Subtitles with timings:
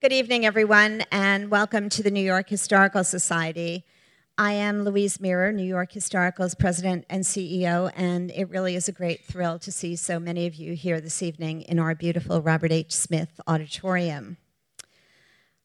[0.00, 3.84] Good evening, everyone, and welcome to the New York Historical Society.
[4.38, 8.92] I am Louise Mirrer, New York Historical's president and CEO, and it really is a
[8.92, 12.70] great thrill to see so many of you here this evening in our beautiful Robert
[12.70, 12.92] H.
[12.92, 14.36] Smith Auditorium.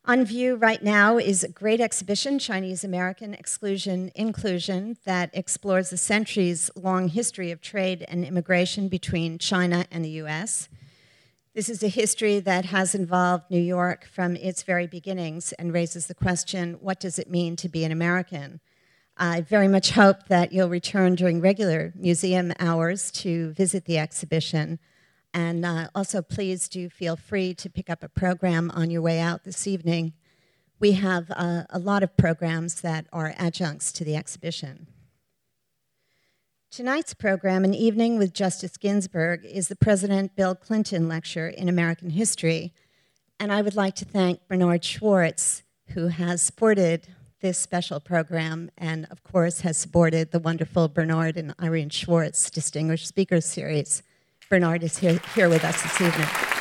[0.06, 5.98] On view right now is a great exhibition, Chinese American Exclusion Inclusion, that explores the
[5.98, 10.70] centuries long history of trade and immigration between China and the US.
[11.56, 16.08] This is a history that has involved New York from its very beginnings and raises
[16.08, 18.60] the question what does it mean to be an American?
[19.18, 24.80] I very much hope that you'll return during regular museum hours to visit the exhibition.
[25.32, 29.20] And uh, also, please do feel free to pick up a program on your way
[29.20, 30.14] out this evening.
[30.80, 34.88] We have uh, a lot of programs that are adjuncts to the exhibition.
[36.74, 42.10] Tonight's program, An Evening with Justice Ginsburg, is the President Bill Clinton Lecture in American
[42.10, 42.74] History.
[43.40, 47.06] And I would like to thank Bernard Schwartz, who has supported
[47.42, 53.06] this special program and, of course, has supported the wonderful Bernard and Irene Schwartz Distinguished
[53.06, 54.02] Speakers Series.
[54.50, 56.53] Bernard is here, here with us this evening.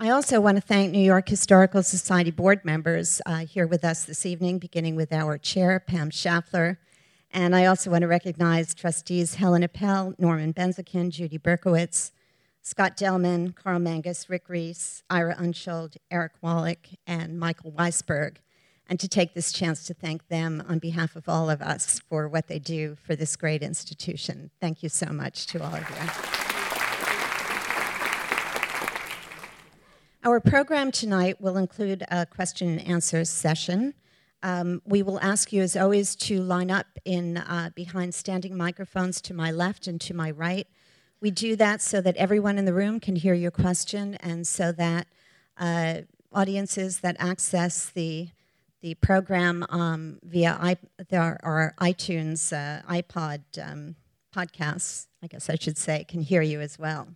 [0.00, 4.04] I also want to thank New York Historical Society board members uh, here with us
[4.04, 6.76] this evening, beginning with our chair, Pam Schafler.
[7.32, 12.12] And I also want to recognize trustees Helen Appel, Norman Benzaquen, Judy Berkowitz,
[12.62, 18.36] Scott Delman, Carl Mangus, Rick Reese, Ira Unschuld, Eric Wallach, and Michael Weisberg,
[18.88, 22.28] and to take this chance to thank them on behalf of all of us for
[22.28, 24.52] what they do for this great institution.
[24.60, 26.37] Thank you so much to all of you.
[30.24, 33.94] Our program tonight will include a question and answer session.
[34.42, 39.20] Um, we will ask you, as always, to line up in uh, behind standing microphones
[39.22, 40.66] to my left and to my right.
[41.20, 44.72] We do that so that everyone in the room can hear your question, and so
[44.72, 45.06] that
[45.56, 46.00] uh,
[46.32, 48.30] audiences that access the
[48.80, 50.78] the program um, via
[51.10, 53.94] there our iTunes, uh, iPod um,
[54.34, 57.08] podcasts, I guess I should say, can hear you as well.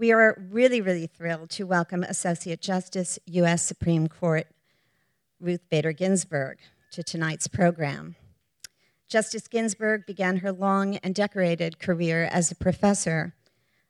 [0.00, 3.64] We are really, really thrilled to welcome Associate Justice, U.S.
[3.64, 4.46] Supreme Court
[5.40, 6.58] Ruth Bader Ginsburg
[6.92, 8.14] to tonight's program.
[9.08, 13.34] Justice Ginsburg began her long and decorated career as a professor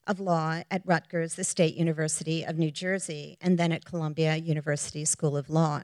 [0.06, 5.04] of law at Rutgers, the State University of New Jersey, and then at Columbia University
[5.04, 5.82] School of Law.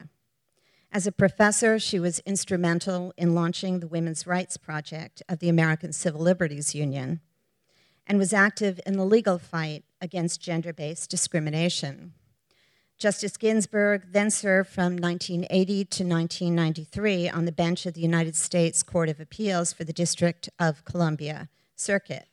[0.91, 5.93] As a professor, she was instrumental in launching the Women's Rights Project of the American
[5.93, 7.19] Civil Liberties Union
[8.07, 12.13] and was active in the legal fight against gender based discrimination.
[12.97, 18.83] Justice Ginsburg then served from 1980 to 1993 on the bench of the United States
[18.83, 22.27] Court of Appeals for the District of Columbia Circuit.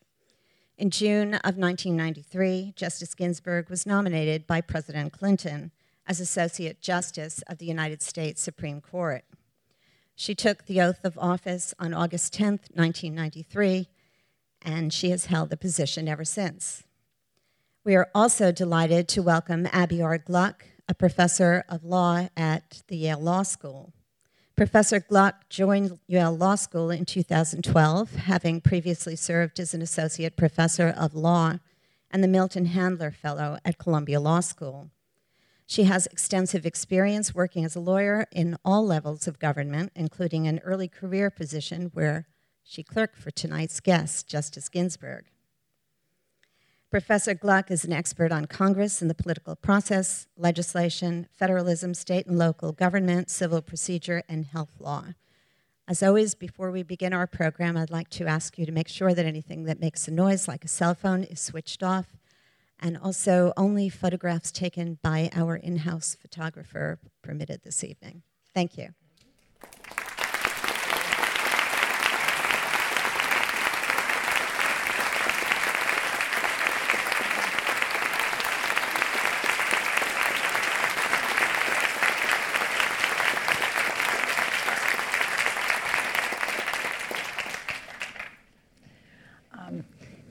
[0.79, 5.73] In June of 1993, Justice Ginsburg was nominated by President Clinton
[6.07, 9.25] as Associate Justice of the United States Supreme Court.
[10.15, 13.89] She took the oath of office on August 10, 1993,
[14.63, 16.85] and she has held the position ever since.
[17.85, 20.17] We are also delighted to welcome Abbe R.
[20.17, 23.93] Gluck, a professor of law at the Yale Law School.
[24.55, 30.95] Professor Gluck joined Yale Law School in 2012, having previously served as an associate professor
[30.97, 31.59] of law
[32.09, 34.91] and the Milton Handler Fellow at Columbia Law School.
[35.67, 40.61] She has extensive experience working as a lawyer in all levels of government, including an
[40.61, 42.29] early career position where
[42.63, 45.32] she clerked for tonight's guest, Justice Ginsburg.
[46.93, 52.39] Professor Gluck is an expert on Congress and the political process, legislation, federalism, state and
[52.39, 55.07] local government, civil procedure, and health law.
[55.89, 59.15] As always, before we begin our program, I'd like to ask you to make sure
[59.15, 62.19] that anything that makes a noise, like a cell phone, is switched off,
[62.79, 68.23] and also only photographs taken by our in house photographer permitted this evening.
[68.55, 68.91] Thank you.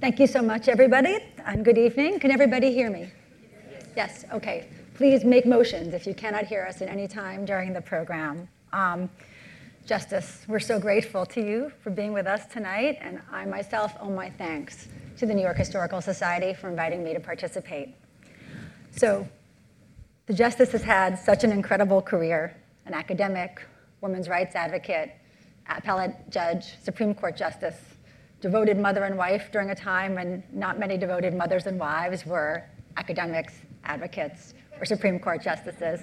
[0.01, 2.19] Thank you so much, everybody, and good evening.
[2.19, 3.11] Can everybody hear me?
[3.97, 4.67] Yes, okay.
[4.93, 8.47] Please make motions if you cannot hear us at any time during the program.
[8.71, 9.09] Um,
[9.87, 14.11] Justice, we're so grateful to you for being with us tonight, and I myself owe
[14.11, 17.95] my thanks to the New York Historical Society for inviting me to participate.
[18.91, 19.27] So,
[20.27, 23.65] the Justice has had such an incredible career an academic,
[24.01, 25.13] women's rights advocate,
[25.67, 27.90] appellate judge, Supreme Court Justice,
[28.41, 32.63] devoted mother and wife during a time when not many devoted mothers and wives were
[32.97, 33.53] academics,
[33.85, 36.01] advocates, or Supreme Court justices.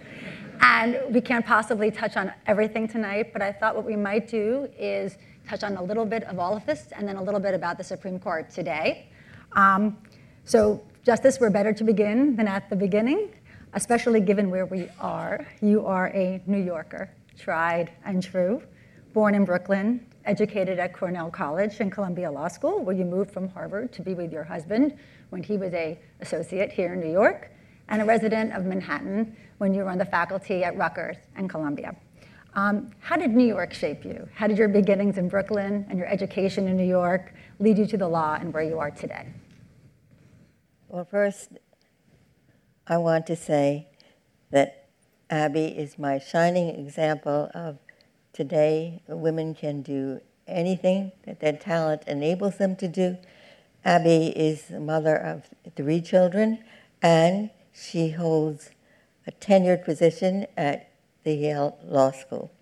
[0.60, 4.68] And we can't possibly touch on everything tonight, but I thought what we might do
[4.78, 5.18] is
[5.48, 7.76] touch on a little bit of all of this and then a little bit about
[7.76, 9.08] the Supreme Court today.
[9.52, 9.98] Um,
[10.44, 13.30] so, Justice, we're better to begin than at the beginning,
[13.74, 15.46] especially given where we are.
[15.60, 18.62] You are a New Yorker, tried and true,
[19.12, 23.48] born in Brooklyn, educated at Cornell College and Columbia Law School, where you moved from
[23.48, 24.96] Harvard to be with your husband
[25.30, 27.50] when he was a associate here in New York,
[27.88, 31.96] and a resident of Manhattan when you were on the faculty at Rutgers and Columbia.
[32.54, 34.28] Um, how did New York shape you?
[34.34, 37.96] How did your beginnings in Brooklyn and your education in New York lead you to
[37.96, 39.28] the law and where you are today?
[40.88, 41.50] Well, first,
[42.86, 43.88] I want to say
[44.50, 44.88] that
[45.30, 47.78] Abbe is my shining example of
[48.38, 53.18] today women can do anything that their talent enables them to do.
[53.84, 56.62] Abbe is the mother of three children,
[57.02, 58.70] and she holds
[59.26, 60.88] a tenured position at
[61.24, 62.52] the Yale Law School.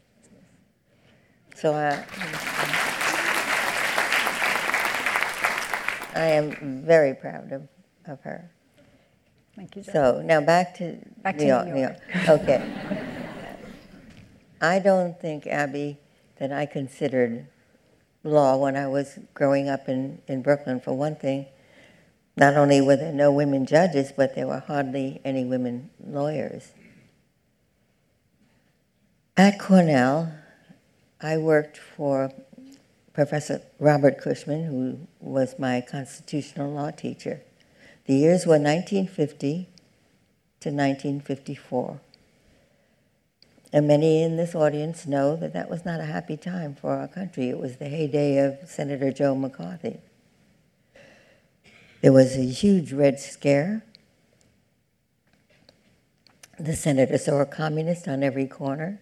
[1.54, 2.02] So I,
[6.14, 7.68] I am very proud of,
[8.06, 8.50] of her.
[9.54, 9.82] Thank you.
[9.82, 9.92] Jen.
[9.92, 11.66] So now back to Back to New York.
[11.66, 11.98] New New York.
[12.14, 12.28] York.
[12.40, 12.92] Okay.
[14.60, 15.98] I don't think, Abbe,
[16.38, 17.46] that I considered
[18.22, 20.80] law when I was growing up in, in Brooklyn.
[20.80, 21.46] For one thing,
[22.36, 26.72] not only were there no women judges, but there were hardly any women lawyers.
[29.36, 30.32] At Cornell,
[31.20, 32.32] I worked for
[33.12, 37.42] Professor Robert Cushman, who was my constitutional law teacher.
[38.06, 39.68] The years were 1950
[40.60, 42.00] to 1954.
[43.72, 47.08] And many in this audience know that that was not a happy time for our
[47.08, 47.48] country.
[47.48, 49.98] It was the heyday of Senator Joe McCarthy.
[52.00, 53.84] There was a huge Red Scare.
[56.58, 59.00] The senator saw a communist on every corner,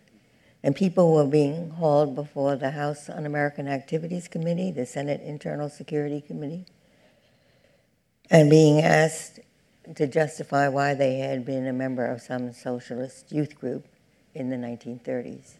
[0.63, 5.69] and people were being hauled before the House Un American Activities Committee, the Senate Internal
[5.69, 6.65] Security Committee,
[8.31, 9.39] and being asked
[9.95, 13.87] to justify why they had been a member of some socialist youth group
[14.35, 15.55] in the 1930s.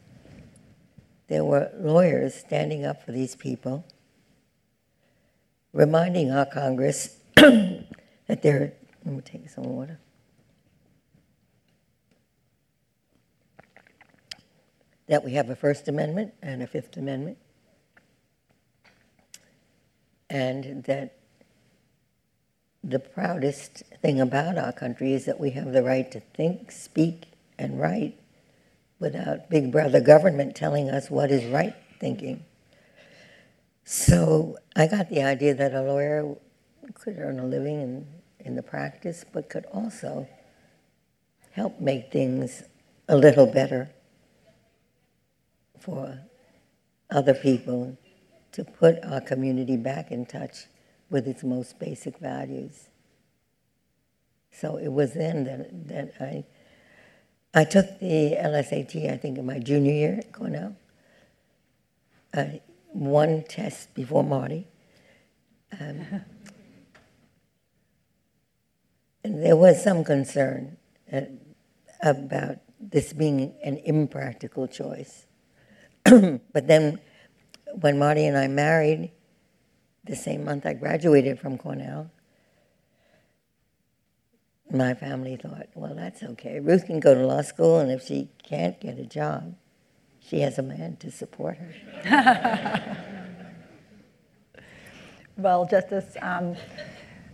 [1.29, 3.87] There were lawyers standing up for these people,
[5.73, 8.73] reminding our Congress that they're,
[9.05, 9.99] let me take some water.
[15.07, 17.39] That we have a First Amendment and a Fifth Amendment,
[20.29, 21.19] and that
[22.83, 27.27] the proudest thing about our country is that we have the right to think, speak,
[27.59, 28.19] and write
[28.99, 32.45] without big brother government telling us what is right thinking.
[33.85, 36.35] So I got the idea that a lawyer
[36.95, 38.07] could earn a living in,
[38.41, 40.27] in the practice, but could also
[41.53, 42.63] help make things
[43.09, 43.91] a little better
[45.79, 46.19] for
[47.11, 47.97] other people
[48.53, 50.67] to put our community back in touch
[51.11, 52.89] with its most basic values.
[54.51, 56.45] So it was then that, that I
[57.55, 60.77] I took the LSAT, I think, in my junior year at Cornell.
[62.35, 62.61] I
[62.95, 64.67] one test before Marty.
[65.79, 66.07] Um,
[69.25, 70.77] and there was some concern
[71.13, 71.23] uh,
[72.03, 75.27] about this being an impractical choice.
[76.05, 77.01] but then
[77.81, 79.11] when Marty and I married,
[80.05, 82.11] the same month I graduated from Cornell,
[84.75, 86.61] my family thought, well, that's okay.
[86.61, 89.55] Ruth can go to law school, and if she can't get a job,
[90.21, 92.97] she has a man to support her.
[95.37, 96.57] well, Justice, um,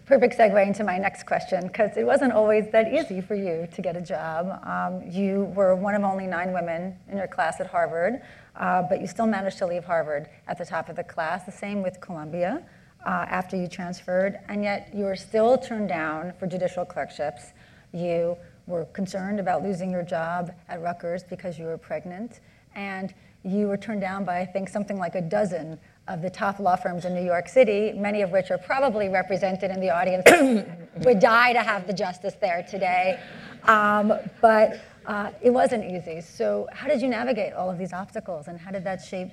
[0.07, 3.83] perfect segue into my next question, because it wasn't always that easy for you to
[3.83, 4.61] get a job.
[4.65, 8.21] Um, you were one of only nine women in your class at Harvard,
[8.57, 11.45] uh, but you still managed to leave Harvard at the top of the class.
[11.45, 12.65] The same with Columbia
[13.07, 17.53] uh, after you transferred, and yet you were still turned down for judicial clerkships.
[17.93, 22.41] You were concerned about losing your job at Rutgers because you were pregnant,
[22.75, 25.79] and you were turned down by, I think, something like a dozen
[26.09, 29.71] of the top law firms in New York City, many of which are probably represented
[29.71, 30.25] in the audience.
[31.05, 33.19] would die to have the justice there today.
[33.65, 36.21] Um, but uh, it wasn't easy.
[36.21, 39.31] So, how did you navigate all of these obstacles, and how did that shape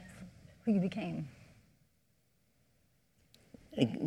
[0.64, 1.28] who you became?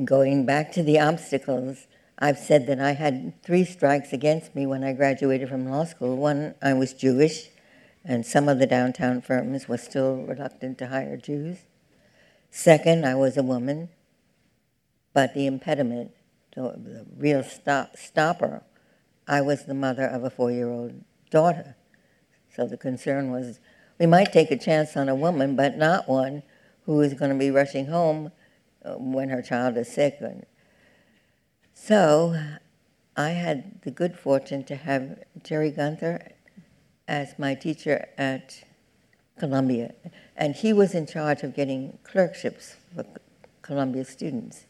[0.04, 1.86] Going back to the obstacles,
[2.18, 6.16] I've said that I had three strikes against me when I graduated from law school.
[6.16, 7.48] One, I was Jewish,
[8.04, 11.58] and some of the downtown firms were still reluctant to hire Jews.
[12.50, 13.88] Second, I was a woman.
[15.12, 16.12] But the impediment,
[16.54, 18.62] the, real stop, stopper,
[19.26, 21.76] I was the mother of a four year old daughter.
[22.54, 23.60] So the concern was
[23.98, 26.42] we might take a chance on a woman, but not one
[26.84, 28.32] who is going to be rushing home
[28.82, 30.18] Uh, when her child is sick.
[31.74, 32.34] So
[33.14, 36.32] I had the good fortune to have Jerry Gunther
[37.06, 38.64] as my teacher at
[39.38, 39.92] Columbia,
[40.34, 43.04] and he was in charge of getting clerkships for
[43.60, 44.64] Columbia students.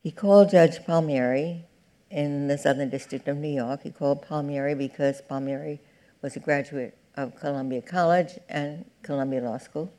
[0.00, 1.64] He called Judge Palmieri
[2.08, 3.82] in the Southern District of New York.
[3.82, 5.80] He called Palmieri because Palmieri
[6.22, 9.92] was a graduate of Columbia College and Columbia Law School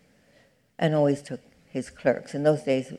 [0.79, 2.33] and always took his clerks.
[2.33, 2.93] In those days,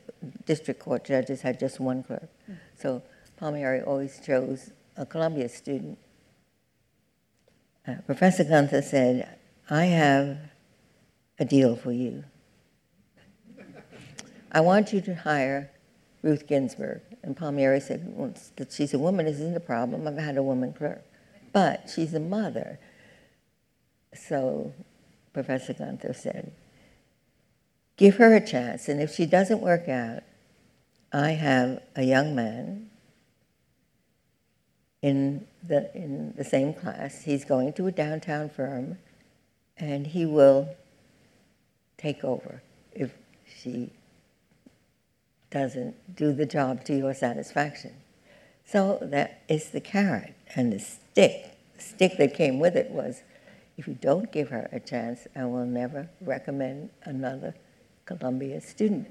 [0.45, 2.29] district court judges had just one clerk.
[2.75, 3.03] So
[3.37, 5.97] Palmieri always chose a Columbia student.
[7.87, 9.37] Uh, Professor Gunther said,
[9.69, 10.37] I have
[11.39, 12.23] a deal for you.
[14.51, 15.71] I want you to hire
[16.21, 17.01] Ruth Ginsburg.
[17.21, 20.07] And Palmieri said, well, that she's a woman isn't a problem.
[20.07, 21.03] I've had a woman clerk.
[21.51, 22.79] But she's a mother.
[24.15, 24.73] So
[25.33, 26.51] Professor Gunther said,
[27.97, 28.87] give her a chance.
[28.89, 30.23] And if she doesn't work out,
[31.11, 32.89] I have a young man
[35.01, 37.23] in the, in the same class.
[37.23, 38.97] He's going to a downtown firm,
[39.77, 40.69] and he will
[41.97, 43.13] take over if
[43.45, 43.91] she
[45.51, 47.93] doesn't do the job to your satisfaction.
[48.65, 50.33] So that is the carrot.
[50.55, 53.21] And the stick, the stick that came with it was
[53.77, 57.53] if you don't give her a chance, I will never recommend another
[58.05, 59.07] Columbia student.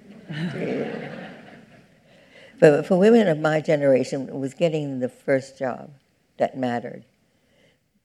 [2.61, 5.91] but for women of my generation, it was getting the first job
[6.39, 7.05] that mattered.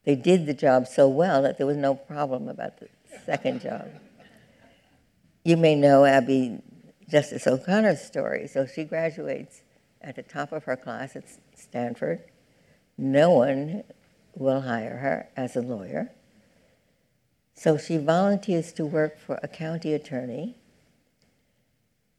[0.05, 2.87] They did the job so well that there was no problem about the
[3.25, 3.89] second job.
[5.43, 6.61] You may know Abbe
[7.09, 8.47] Justice O'Connor's story.
[8.47, 9.61] So she graduates
[10.01, 11.23] at the top of her class at
[11.55, 12.23] Stanford.
[12.97, 13.83] No one
[14.35, 16.11] will hire her as a lawyer.
[17.53, 20.57] So she volunteers to work for a county attorney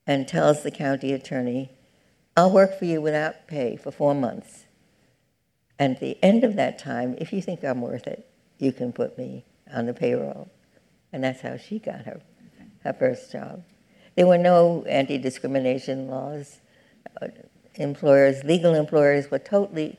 [0.08, 1.70] and tells the county attorney,
[2.34, 4.64] I'll work for you without pay for four months.
[5.78, 8.26] And at the end of that time, if you think I'm worth it,
[8.58, 10.50] you can put me on the payroll.
[11.12, 12.22] And that's how she got her,
[12.84, 13.62] her first job.
[14.16, 16.60] There were no anti discrimination laws.
[17.20, 17.28] Uh,
[17.74, 19.98] employers, legal employers, were totally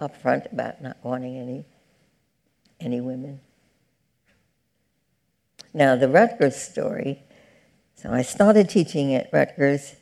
[0.00, 1.64] upfront about not wanting any,
[2.80, 3.40] any women.
[5.74, 7.24] Now, the Rutgers story.
[8.00, 9.96] So I started teaching at Rutgers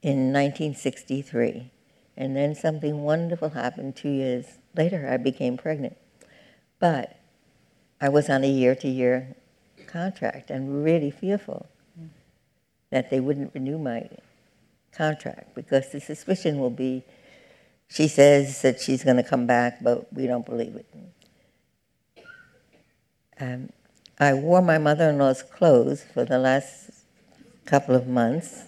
[0.00, 1.70] in 1963,
[2.16, 5.06] and then something wonderful happened two years later.
[5.06, 5.98] I became pregnant.
[6.78, 7.20] But
[8.00, 9.36] I was on a year to year
[9.86, 11.66] contract and really fearful
[12.88, 14.08] that they wouldn't renew my
[14.92, 17.04] contract because the suspicion will be
[17.88, 20.86] she says that she's going to come back, but we don't believe it.
[23.38, 23.68] Um,
[24.18, 26.97] I wore my mother in law's clothes for the last
[27.68, 28.64] couple of months.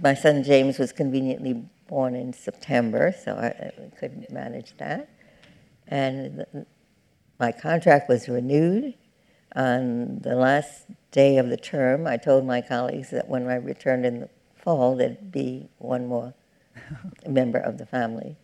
[0.00, 5.10] my son James was conveniently born in September, so I, I couldn't manage that.
[5.88, 6.46] And
[7.38, 8.94] my contract was renewed.
[9.54, 14.06] On the last day of the term, I told my colleagues that when I returned
[14.06, 16.32] in the fall, there'd be one more
[17.28, 18.38] member of the family.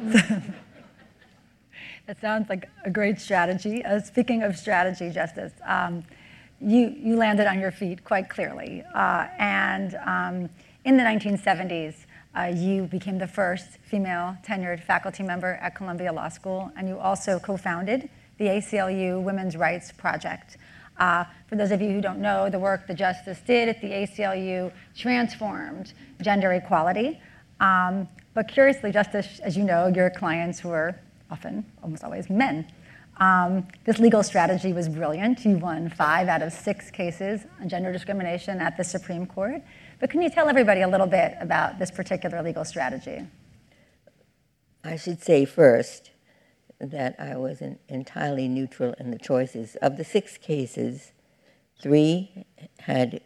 [2.06, 3.84] That sounds like a great strategy.
[3.84, 6.02] Uh, speaking of strategy, Justice, um,
[6.60, 8.82] you, you landed on your feet quite clearly.
[8.92, 10.50] Uh, and um,
[10.84, 11.94] in the 1970s,
[12.36, 16.98] uh, you became the first female tenured faculty member at Columbia Law School, and you
[16.98, 20.56] also co founded the ACLU Women's Rights Project.
[20.98, 23.88] Uh, for those of you who don't know, the work the Justice did at the
[23.88, 27.20] ACLU transformed gender equality.
[27.60, 30.96] Um, but curiously, Justice, as you know, your clients were
[31.32, 32.66] often, almost always, men.
[33.18, 35.44] Um, this legal strategy was brilliant.
[35.44, 39.62] You won five out of six cases on gender discrimination at the Supreme Court.
[40.00, 43.26] But can you tell everybody a little bit about this particular legal strategy?
[44.84, 46.10] I should say first
[46.80, 49.76] that I was entirely neutral in the choices.
[49.76, 51.12] Of the six cases,
[51.80, 52.44] three
[52.80, 53.20] had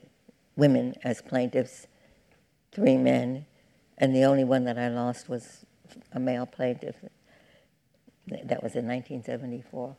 [0.56, 1.86] women as plaintiffs,
[2.72, 3.46] three men,
[3.98, 5.64] and the only one that I lost was
[6.12, 6.96] a male plaintiff.
[8.26, 9.96] That was in 1974.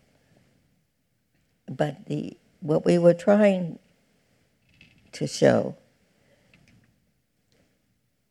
[1.70, 3.80] But the, what we were trying
[5.14, 5.76] to show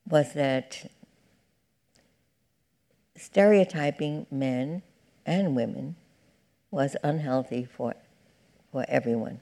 [0.09, 0.91] was that
[3.17, 4.83] stereotyping men
[5.25, 5.97] and women
[6.71, 7.95] was unhealthy for,
[8.71, 9.41] for everyone.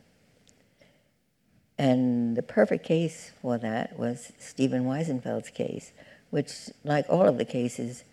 [1.77, 5.93] And the perfect case for that was Stephen Wiesenfeld's case,
[6.31, 8.05] which, like all of the cases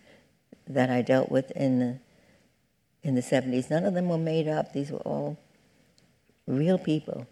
[0.66, 1.98] that I dealt with in the
[3.02, 4.72] in the 70s, none of them were made up.
[4.72, 5.38] These were all
[6.46, 7.26] real people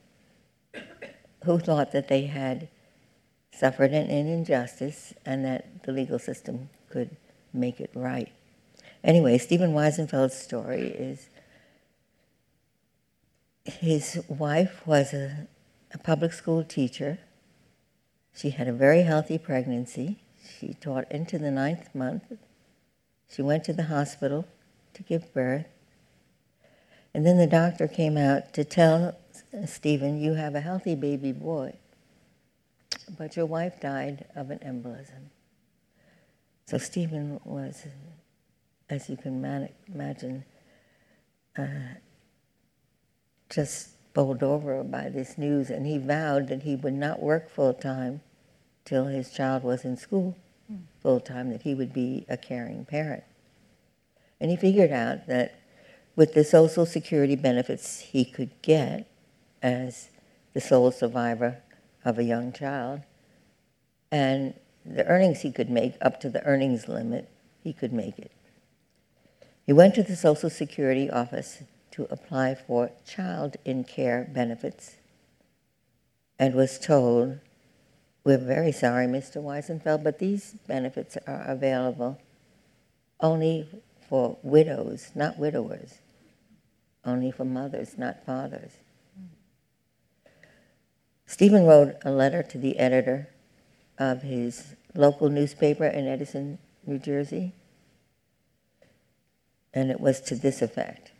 [1.44, 2.68] who thought that they had
[3.52, 7.16] suffered an, injustice and that the legal system could
[7.52, 8.32] make it right.
[9.02, 11.28] Anyway, Stephen Wiesenfeld's story is
[13.64, 15.46] his wife was a,
[15.92, 17.18] a public school teacher.
[18.34, 20.18] She had a very healthy pregnancy.
[20.58, 22.24] She taught into the ninth month.
[23.28, 24.46] She went to the hospital
[24.94, 25.66] to give birth.
[27.12, 29.16] And then the doctor came out to tell
[29.66, 31.74] Stephen, you have a healthy baby boy,
[33.18, 35.30] but your wife died of an embolism.
[36.66, 37.84] So Stephen was,
[38.88, 39.44] as you can
[39.92, 40.44] imagine,
[41.58, 41.64] uh,
[43.48, 47.74] just bowled over by this news, and he vowed that he would not work full
[47.74, 48.20] time
[48.84, 50.36] till his child was in school
[50.70, 50.80] mm.
[51.02, 53.24] full time, that he would be a caring parent.
[54.40, 55.60] And he figured out that
[56.16, 59.06] with the Social Security benefits he could get
[59.62, 60.10] as
[60.54, 61.58] the sole survivor
[62.04, 63.02] of a young child,
[64.10, 64.54] and
[64.84, 67.28] the earnings he could make up to the earnings limit,
[67.62, 68.32] he could make it.
[69.66, 74.96] He went to the Social Security office to apply for child in care benefits
[76.38, 77.38] and was told,
[78.24, 79.42] We're very sorry, Mr.
[79.42, 82.18] Wiesenfeld, but these benefits are available
[83.20, 83.68] only
[84.10, 86.00] for widows, not widowers,
[87.04, 88.72] only for mothers, not fathers.
[91.24, 93.28] Stephen wrote a letter to the editor
[93.98, 97.54] of his local newspaper in Edison, New Jersey,
[99.72, 101.12] and it was to this effect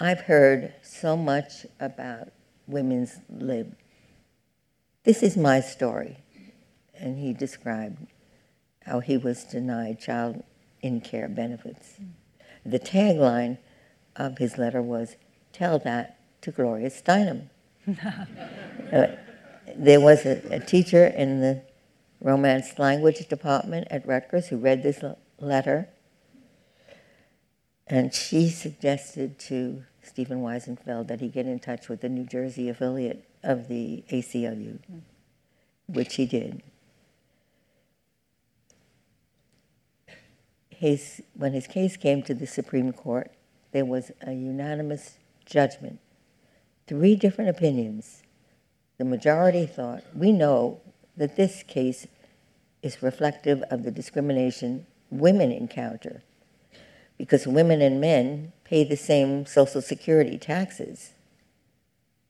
[0.00, 2.28] I've heard so much about
[2.68, 3.74] women's lib.
[5.02, 6.18] This is my story.
[6.94, 8.06] And he described
[8.84, 10.44] how he was denied child
[10.82, 12.00] in care benefits.
[12.64, 13.58] The tagline
[14.16, 15.16] of his letter was
[15.52, 17.48] Tell that to Gloria Steinem.
[18.92, 19.06] uh,
[19.76, 21.62] there was a, a, teacher in the
[22.20, 25.02] Romance language department at Rutgers who read this
[25.40, 25.88] letter,
[27.86, 32.68] and she suggested to Stephen Wiesenfeld that he get in touch with the New Jersey
[32.68, 35.00] affiliate of the ACLU, mm.
[35.86, 36.62] which he did.
[40.80, 43.32] When his case came to the Supreme Court,
[43.72, 45.98] there was a unanimous judgment,
[46.86, 48.22] three different opinions.
[48.98, 50.80] The majority thought, we know
[51.16, 52.06] that this case
[52.82, 56.22] is reflective of the discrimination women encounter
[57.16, 61.12] because women and men pay the same Social Security taxes,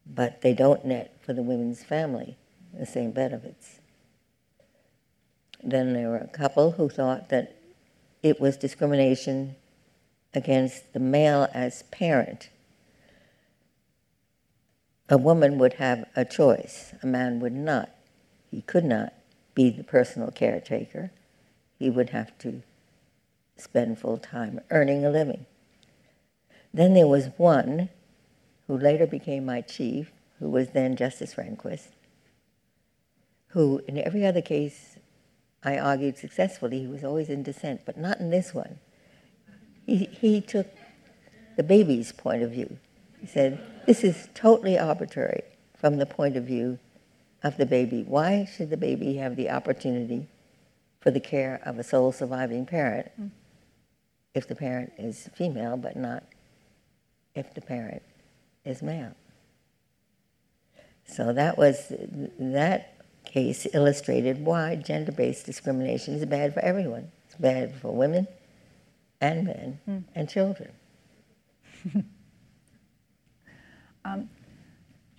[0.07, 2.39] but they don't net for the women's family
[2.73, 3.81] the same benefits.
[5.63, 7.58] Then there were a couple who thought that
[8.23, 9.57] it was discrimination
[10.35, 12.51] against the male as parent.
[15.09, 17.91] A woman would have a choice, a man would not.
[18.51, 19.15] He could not
[19.55, 21.11] be the personal caretaker.
[21.79, 22.63] He would have to
[23.57, 25.47] spend full time earning a living.
[26.73, 27.89] Then there was one
[28.67, 31.89] who later became my chief, who was then Justice Rehnquist,
[33.49, 34.98] who, in every other case,
[35.65, 36.81] I argued successfully.
[36.81, 38.79] He was always in dissent, but not in this one.
[39.87, 40.67] He, he took
[41.57, 42.79] the baby's point of view.
[43.21, 45.43] He said, This is totally arbitrary
[45.77, 46.79] from the point of view
[47.43, 48.05] of the baby.
[48.07, 50.29] Why should the baby have the opportunity
[51.01, 53.11] for the care of a sole surviving parent
[54.35, 56.25] if the parent is female, but not
[57.35, 58.03] if the parent
[58.65, 59.15] is male.
[61.07, 61.93] So that was
[62.39, 62.98] that
[63.29, 67.11] case illustrated why gender-based discrimination is bad for everyone.
[67.27, 68.27] It's bad for women
[69.21, 70.03] and men mm.
[70.15, 70.71] and children.
[74.05, 74.29] um,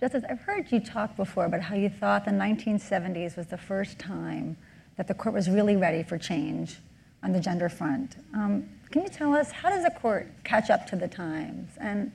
[0.00, 3.98] Justice, I've heard you talk before about how you thought the 1970s was the first
[3.98, 4.56] time
[4.96, 6.78] that the court was really ready for change
[7.22, 8.16] on the gender front.
[8.34, 11.70] Um, can you tell us how does the court catch up to the times?
[11.78, 12.10] And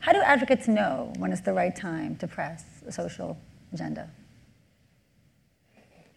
[0.00, 3.38] how do advocates know when it's the right time to press a social
[3.72, 4.10] agenda?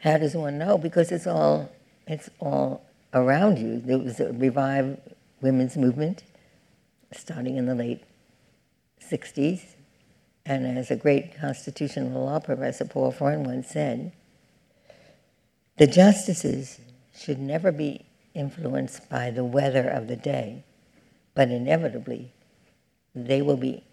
[0.01, 0.77] How does one know?
[0.77, 1.69] Because it's all
[2.07, 2.83] it's all
[3.13, 3.79] around you.
[3.79, 4.99] There was a revived
[5.41, 6.23] women's movement
[7.13, 8.03] starting in the late
[9.01, 9.61] 60s.
[10.45, 14.11] And as a great constitutional law professor, Paul Freund, once said,
[15.77, 16.79] the justices
[17.15, 20.63] should never be influenced by the weather of the day,
[21.35, 22.33] but inevitably
[23.13, 23.83] they will be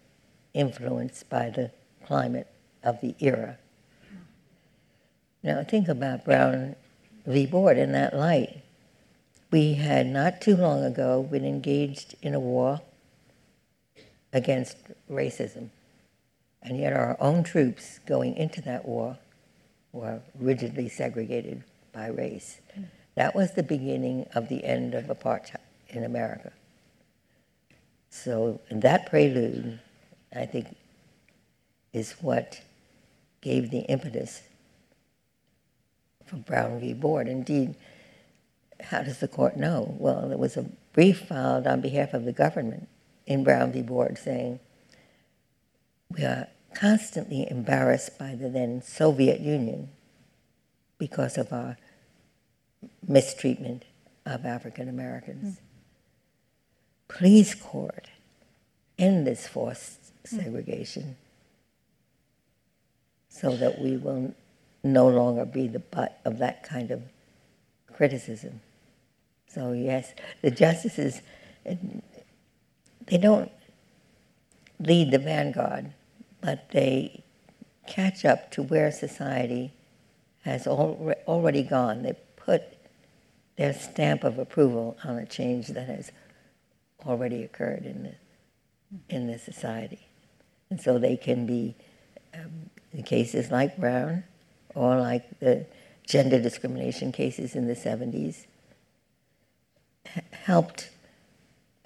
[0.53, 1.71] influenced by the
[2.05, 2.47] climate
[2.83, 3.57] of the era.
[5.41, 6.75] Now, think about Brown
[7.25, 7.45] v.
[7.45, 8.61] Board in that light.
[9.51, 12.81] We had not too long ago been engaged in a war
[14.33, 14.77] against
[15.09, 15.69] racism,
[16.61, 19.17] and yet our own troops going into that war
[19.91, 22.59] were rigidly segregated by race.
[23.15, 26.51] That was the beginning of the end of apartheid in America.
[28.09, 29.79] So that prelude,
[30.35, 30.75] I think,
[31.93, 32.61] is what
[33.41, 34.41] gave the impetus
[36.29, 36.93] for Brown v.
[36.93, 37.27] Board.
[37.27, 37.75] Indeed,
[38.79, 39.95] how does the court know?
[39.97, 42.87] Well, there was a brief filed on behalf of the government
[43.25, 43.81] in Brown v.
[43.81, 44.59] Board saying,
[46.09, 49.89] we are constantly embarrassed by the then Soviet Union
[50.97, 51.77] because of our
[53.07, 53.83] mistreatment
[54.25, 55.55] of African Americans.
[55.55, 55.59] Mm.
[57.07, 58.07] Please, court,
[58.97, 61.15] end this forced segregation
[63.29, 64.35] so that we will
[64.83, 67.01] no longer be the butt of that kind of
[67.93, 68.61] criticism.
[69.47, 71.21] So, yes, the justices,
[71.65, 73.51] they don't
[74.79, 75.93] lead the vanguard,
[76.41, 77.23] but they
[77.87, 79.73] catch up to where society
[80.43, 82.03] has already gone.
[82.03, 82.63] They put
[83.57, 86.11] their stamp of approval on a change that has
[87.05, 88.15] already occurred in the,
[89.15, 90.07] in the society.
[90.69, 91.75] And so they can be,
[92.33, 94.23] um, in cases like Brown
[94.79, 95.65] or like the
[96.07, 98.45] gender discrimination cases in the 70s,
[100.31, 100.89] helped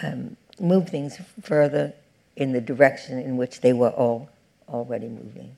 [0.04, 1.92] um, move things further
[2.36, 4.30] in the direction in which they were all
[4.70, 5.58] already moving.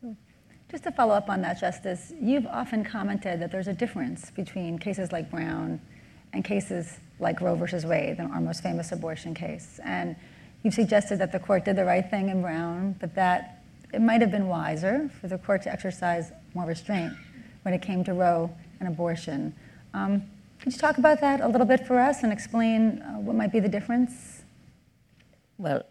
[0.00, 0.16] So,
[0.70, 4.78] just to follow up on that, Justice, you've often commented that there's a difference between
[4.78, 5.80] cases like Brown
[6.32, 9.80] and cases like Roe versus Wade, our most famous abortion case.
[9.84, 10.14] And
[10.62, 13.55] you've suggested that the court did the right thing in Brown, but that
[13.92, 17.12] it might have been wiser for the court to exercise more restraint
[17.62, 19.54] when it came to Roe and abortion.
[19.94, 20.22] Um,
[20.60, 23.52] could you talk about that a little bit for us and explain uh, what might
[23.52, 24.42] be the difference?
[25.58, 25.84] Well,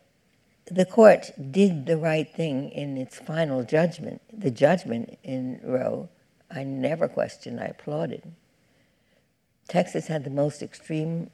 [0.66, 4.22] the court did the right thing in its final judgment.
[4.34, 6.10] The judgment in Roe,
[6.50, 8.24] I never questioned, I applauded.
[9.68, 11.30] Texas had the most extreme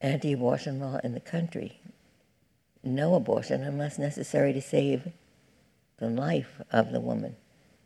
[0.00, 1.80] anti abortion law in the country.
[2.82, 5.12] No abortion unless necessary to save
[6.02, 7.36] the life of the woman.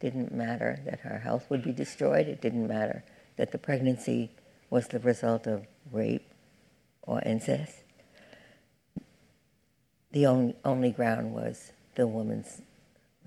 [0.00, 3.04] Didn't matter that her health would be destroyed, it didn't matter
[3.36, 4.30] that the pregnancy
[4.70, 6.26] was the result of rape
[7.02, 7.82] or incest.
[10.12, 12.62] The only, only ground was the woman's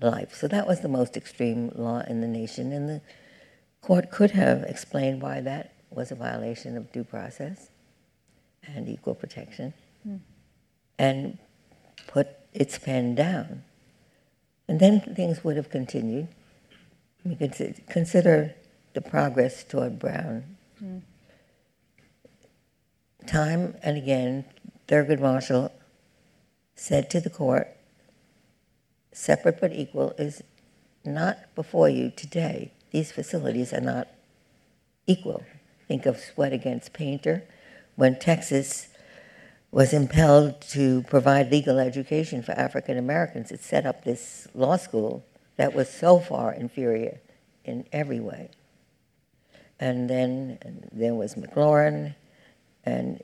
[0.00, 0.34] life.
[0.34, 3.00] So that was the most extreme law in the nation, and the
[3.82, 7.70] court could have explained why that was a violation of due process
[8.66, 9.72] and equal protection
[10.06, 10.18] mm.
[10.98, 11.38] and
[12.08, 13.62] put its pen down.
[14.70, 16.28] And then things would have continued.
[17.24, 18.54] Could consider
[18.94, 20.44] the progress toward Brown.
[20.80, 21.02] Mm.
[23.26, 24.44] Time and again,
[24.86, 25.72] Thurgood Marshall
[26.76, 27.76] said to the court,
[29.10, 30.40] separate but equal is
[31.04, 32.70] not before you today.
[32.92, 34.06] These facilities are not
[35.08, 35.42] equal.
[35.88, 37.42] Think of Sweatt against Painter.
[37.96, 38.86] When Texas
[39.72, 45.24] was impelled to provide legal education for African Americans, it set up this law school
[45.56, 47.20] that was so far inferior
[47.64, 48.50] in every way.
[49.78, 52.14] And then and there was McLaurin,
[52.84, 53.20] and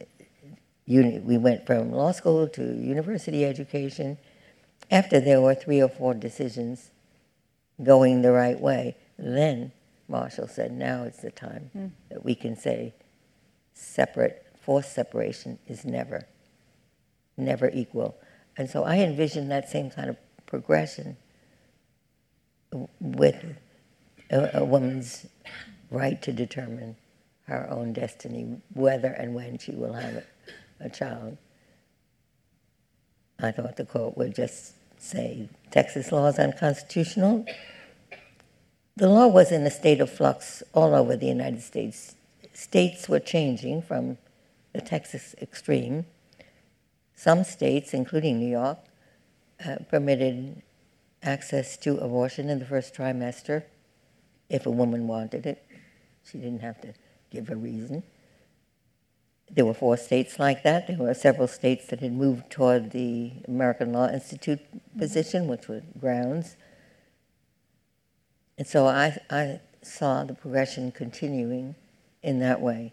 [0.86, 4.18] uni- we went from law school to university education.
[4.90, 6.90] After there were three or four decisions
[7.82, 9.72] going the right way, then
[10.08, 11.90] Marshall said, now it's the time mm.
[12.10, 12.94] that we can say
[13.74, 16.26] separate, forced separation is never,
[17.36, 18.16] never equal.
[18.56, 21.16] And so I envision that same kind of progression
[23.00, 23.44] with
[24.30, 25.26] a, a woman's
[25.90, 26.96] right to determine
[27.46, 31.36] her own destiny, whether and when she will have a, a child.
[33.40, 37.44] I thought the court would just say Texas law is unconstitutional.
[38.96, 42.14] The law was in a state of flux all over the United States.
[42.54, 44.16] States were changing from
[44.72, 46.06] the Texas extreme.
[47.16, 48.78] Some states, including New York,
[49.64, 50.62] uh, permitted
[51.22, 53.64] access to abortion in the first trimester
[54.50, 55.66] if a woman wanted it.
[56.30, 56.92] She didn't have to
[57.30, 58.02] give a reason.
[59.50, 60.88] There were four states like that.
[60.88, 64.60] There were several states that had moved toward the American Law Institute
[64.98, 66.56] position, which were grounds.
[68.58, 71.76] And so I, I saw the progression continuing
[72.22, 72.92] in that way.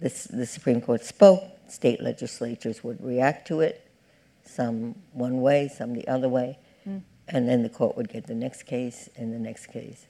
[0.00, 3.88] This, the Supreme Court spoke, state legislatures would react to it,
[4.44, 6.58] some one way, some the other way.
[6.86, 7.02] Mm.
[7.28, 10.06] and then the court would get the next case and the next case.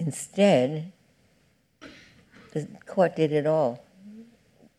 [0.00, 0.92] Instead,
[2.52, 3.84] the court did it all.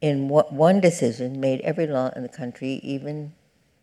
[0.02, 3.34] In what one decision, made every law in the country, even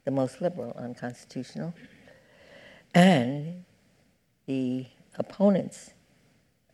[0.05, 1.75] the most liberal, unconstitutional.
[2.95, 3.65] And
[4.47, 5.93] the opponents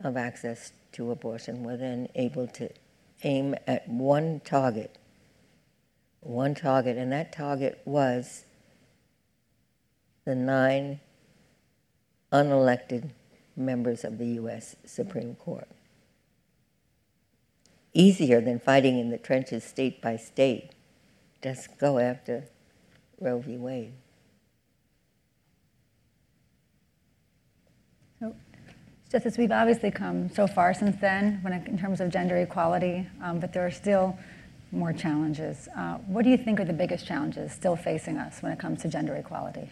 [0.01, 2.68] of access to abortion were then able to
[3.23, 4.98] aim at one target,
[6.21, 8.45] one target, and that target was
[10.25, 11.01] the nine
[12.33, 13.11] unelected
[13.57, 14.77] members of the U.S.
[14.85, 15.69] Supreme Court.
[17.95, 20.71] Easier than fighting in the trenches state by state.
[21.43, 22.45] Just go after
[23.21, 23.57] Roe v.
[23.57, 23.95] Wade.
[28.21, 28.35] So,
[29.11, 33.41] Justice, we've obviously come so far since then when in terms of gender equality, um,
[33.41, 34.19] but there are still
[34.71, 35.69] more challenges.
[35.77, 38.83] Uh, what do you think are the biggest challenges still facing us when it comes
[38.83, 39.71] to gender equality?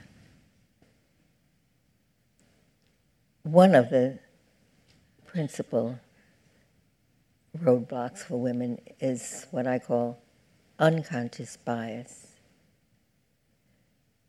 [3.43, 4.19] One of the
[5.27, 6.01] principal
[7.57, 10.19] roadblocks for women is what I call
[10.79, 12.27] unconscious bias.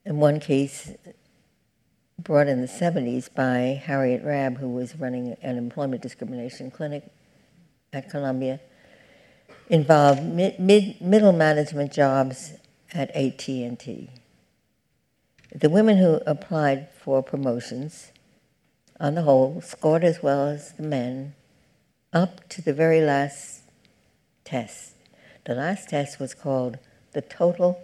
[0.05, 0.91] In one case,
[2.19, 7.03] brought in the 70s by Harriet Rabb, who was running an employment discrimination clinic
[7.93, 8.59] at Columbia,
[9.69, 12.53] involved mid, mid, middle management jobs
[12.93, 14.09] at AT&T.
[15.55, 18.11] The women who applied for promotions,
[18.99, 21.35] on the whole, scored as well as the men,
[22.13, 23.61] up to the very last
[24.43, 24.93] test.
[25.45, 26.77] The last test was called
[27.13, 27.79] the total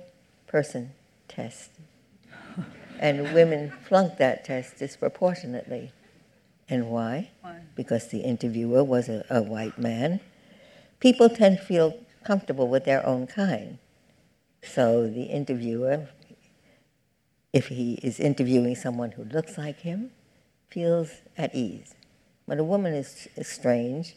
[0.48, 0.91] person
[1.28, 1.72] test
[3.00, 5.91] and women flunked that test disproportionately.
[6.69, 7.32] And why?
[7.41, 7.60] why?
[7.76, 10.19] Because the interviewer was a, a white man.
[11.03, 13.77] People tend to feel comfortable with their own kind.
[14.63, 16.07] So the interviewer,
[17.51, 20.11] if he is interviewing someone who looks like him,
[20.69, 21.93] feels at ease.
[22.47, 24.15] But a woman is, is strange.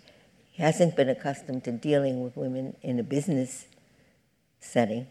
[0.53, 3.67] He hasn't been accustomed to dealing with women in a business
[4.61, 5.07] setting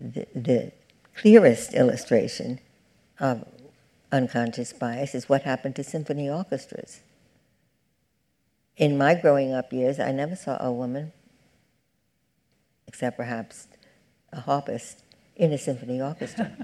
[0.00, 0.72] the, the
[1.16, 2.60] clearest illustration
[3.18, 3.44] of
[4.12, 7.00] unconscious bias is what happened to symphony orchestras.
[8.78, 11.12] In my growing up years, I never saw a woman,
[12.86, 13.66] except perhaps
[14.32, 15.02] a harpist,
[15.34, 16.56] in a symphony orchestra.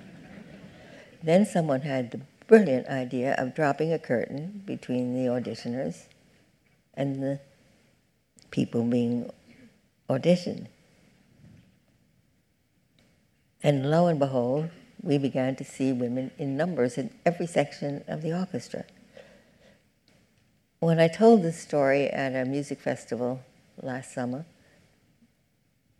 [1.22, 6.06] then someone had the brilliant idea of dropping a curtain between the auditioners
[6.94, 7.40] and the
[8.52, 9.28] people being
[10.08, 10.68] auditioned.
[13.60, 14.70] And lo and behold,
[15.02, 18.84] we began to see women in numbers in every section of the orchestra.
[20.84, 23.40] When I told this story at a music festival
[23.80, 24.44] last summer,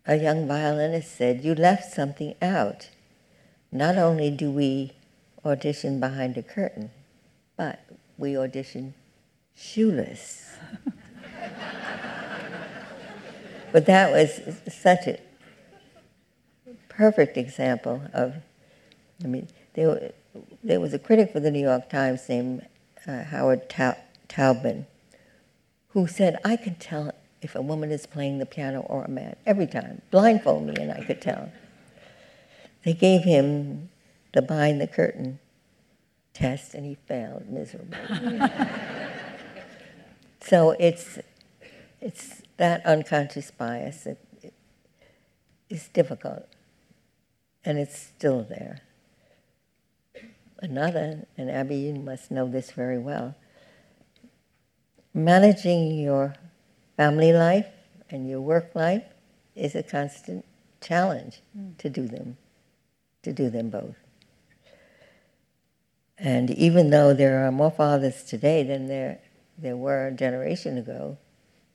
[0.05, 2.91] a young violinist said, You left something out.
[3.73, 4.93] Not only do we
[5.43, 6.91] audition behind a curtain,
[7.57, 7.81] but
[8.19, 8.93] we audition
[9.57, 10.55] shoeless.
[13.73, 15.19] but that was such a
[16.91, 18.35] perfect example of,
[19.25, 20.13] I mean, there,
[20.63, 22.67] there was a critic for the New York Times named
[23.07, 23.71] uh, Howard
[24.29, 24.87] Taubman
[25.95, 29.37] who said, I can tell if a woman is playing the piano or a man
[29.47, 30.03] every time.
[30.11, 31.53] Blindfold me and I could tell.
[32.85, 33.91] They gave him
[34.33, 35.39] the behind the curtain
[36.33, 37.97] test and he failed miserably.
[40.41, 41.19] so it's,
[42.01, 44.19] it's that unconscious bias that
[45.71, 46.49] is difficult
[47.65, 48.81] and it's still there.
[50.59, 53.37] Another, and Abbe, you must know this very well,
[55.15, 56.35] managing your
[56.97, 57.67] family life
[58.11, 59.05] and your work life
[59.55, 60.45] is a constant
[60.81, 61.77] challenge mm.
[61.79, 62.37] to do them,
[63.23, 63.95] to do them both.
[66.19, 69.21] And even though there are more fathers today than there,
[69.57, 71.19] there were a generation ago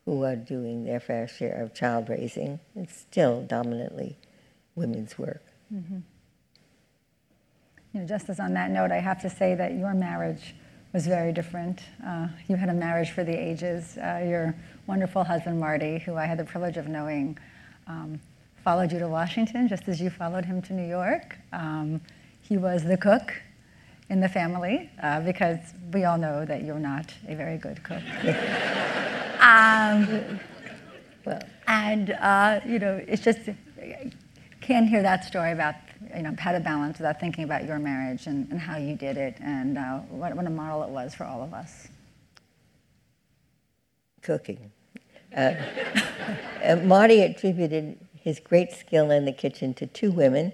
[0.05, 4.17] who are doing their fair share of child raising, it's still dominantly
[4.75, 5.43] women's work.
[5.73, 5.99] Mm-hmm.
[7.93, 10.55] You know, just as on that note, I have to say that your marriage
[10.93, 11.81] was very different.
[12.05, 13.97] Uh, you had a marriage for the ages.
[13.97, 14.55] Uh, your
[14.87, 17.37] wonderful husband, Marty, who I had the privilege of knowing,
[17.87, 18.19] um,
[18.63, 21.37] followed you to Washington just as you followed him to New York.
[21.53, 22.01] Um,
[22.41, 23.33] he was the cook
[24.09, 25.59] in the family uh, because
[25.93, 28.01] we all know that you're not a very good cook.
[29.39, 30.39] um,
[31.25, 33.41] well, and, uh, you know, it's just
[34.61, 35.75] can't hear that story about
[36.15, 39.17] you know how to balance without thinking about your marriage and, and how you did
[39.17, 41.87] it and uh, what, what a model it was for all of us.
[44.21, 44.71] Cooking.
[45.35, 45.53] Uh,
[46.63, 50.53] uh, Marty attributed his great skill in the kitchen to two women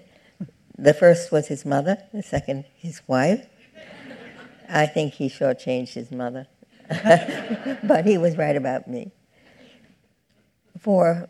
[0.78, 3.46] the first was his mother, the second, his wife.
[4.68, 6.46] I think he shortchanged his mother,
[7.82, 9.12] but he was right about me.
[10.78, 11.28] For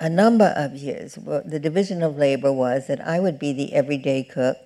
[0.00, 4.22] a number of years, the division of labor was that I would be the everyday
[4.22, 4.56] cook,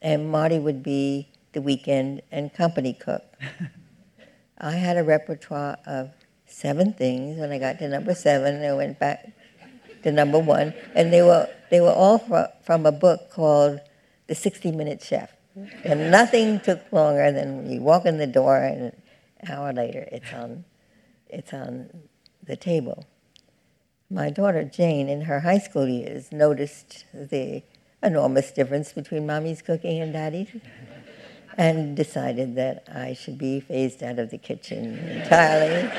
[0.00, 3.22] and Marty would be the weekend and company cook.
[4.58, 6.10] I had a repertoire of
[6.46, 7.38] seven things.
[7.38, 9.32] When I got to number seven, I went back
[10.02, 12.18] to number one, and they were they were all
[12.64, 13.80] from a book called
[14.26, 15.32] The 60 Minute Chef.
[15.84, 18.92] And nothing took longer than you walk in the door, and
[19.40, 20.64] an hour later, it's on
[21.28, 21.88] it's on
[22.42, 23.06] the table.
[24.12, 27.62] My daughter Jane, in her high school years, noticed the
[28.02, 30.48] enormous difference between mommy's cooking and daddy's
[31.56, 35.90] and decided that I should be phased out of the kitchen entirely,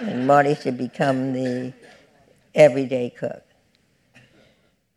[0.00, 1.74] and Marty should become the
[2.54, 3.42] everyday cook.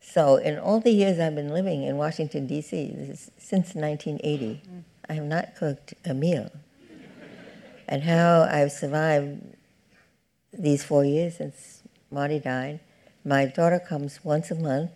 [0.00, 2.94] So, in all the years I've been living in Washington, D.C.,
[3.36, 4.62] since 1980,
[5.10, 6.50] I have not cooked a meal.
[7.86, 9.54] And how I've survived
[10.50, 11.73] these four years since
[12.14, 12.80] Marty died,
[13.24, 14.92] my daughter comes once a month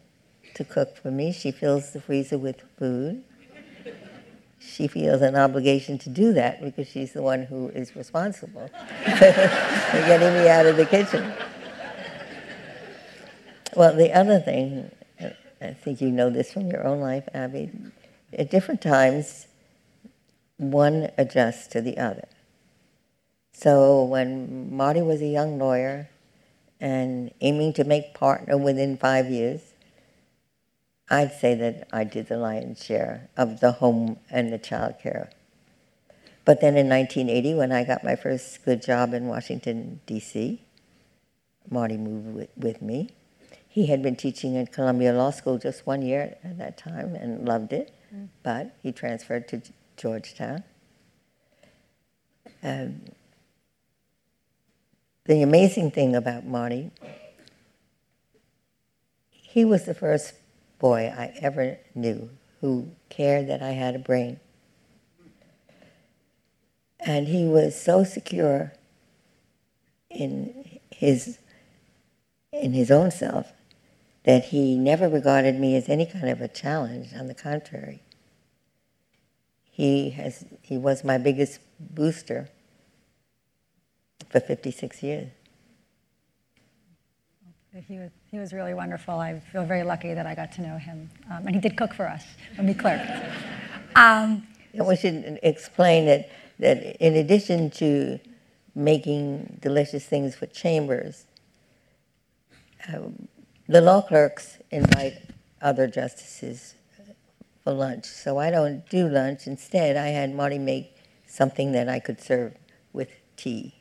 [0.55, 1.33] to cook for me.
[1.33, 3.25] She fills the freezer with food
[4.61, 8.69] she feels an obligation to do that because she's the one who is responsible
[9.05, 11.33] for getting me out of the kitchen.
[13.77, 14.91] Well, the other thing,
[15.61, 17.71] I think you know this from your own life, Abbe,
[18.33, 19.47] at different times,
[20.57, 22.29] one adjusts to the other.
[23.53, 26.09] So when Marty was a young lawyer
[26.81, 29.61] and aiming to make partner within five years,
[31.11, 35.31] I'd say that I did the lion's share of the home and the child care.
[36.45, 40.63] But then in 1980, when I got my first good job in Washington, D.C.,
[41.71, 43.11] Marty moved with, with me.
[43.69, 47.47] He had been teaching at Columbia Law School just one year at that time and
[47.47, 48.29] loved it, mm.
[48.43, 49.63] but he transferred to
[49.97, 50.65] Georgetown.
[52.63, 53.03] Um,
[55.29, 56.91] the amazing thing about Marty,
[59.31, 60.33] he was the first
[60.79, 62.31] boy I ever knew
[62.63, 64.41] who cared that I had a brain.
[66.99, 68.73] And he was so secure
[70.09, 71.39] in his,
[72.51, 73.53] in his own self
[74.25, 77.13] that he never regarded me as any kind of a challenge.
[77.15, 78.03] On the contrary,
[79.63, 82.49] he, has, he was my biggest booster
[84.29, 85.29] for 56 years.
[87.87, 89.15] He was, he was really wonderful.
[89.15, 91.11] I feel very lucky that I got to know him.
[91.31, 92.25] Um, and he did cook for us
[92.57, 93.09] when we clerked.
[93.95, 98.19] Um, we should explain that, that in addition to
[98.75, 101.27] making delicious things for chambers,
[102.93, 103.29] um,
[103.69, 105.19] the law clerks invite
[105.61, 106.75] other justices
[107.63, 108.07] for lunch.
[108.07, 109.47] So I don't do lunch.
[109.47, 112.55] Instead, I had Marty make something that I could serve
[112.93, 113.78] with tea.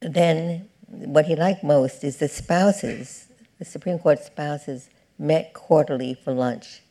[0.00, 3.26] Then what he liked most is the spouses,
[3.58, 6.82] the Supreme Court spouses, met quarterly for lunch,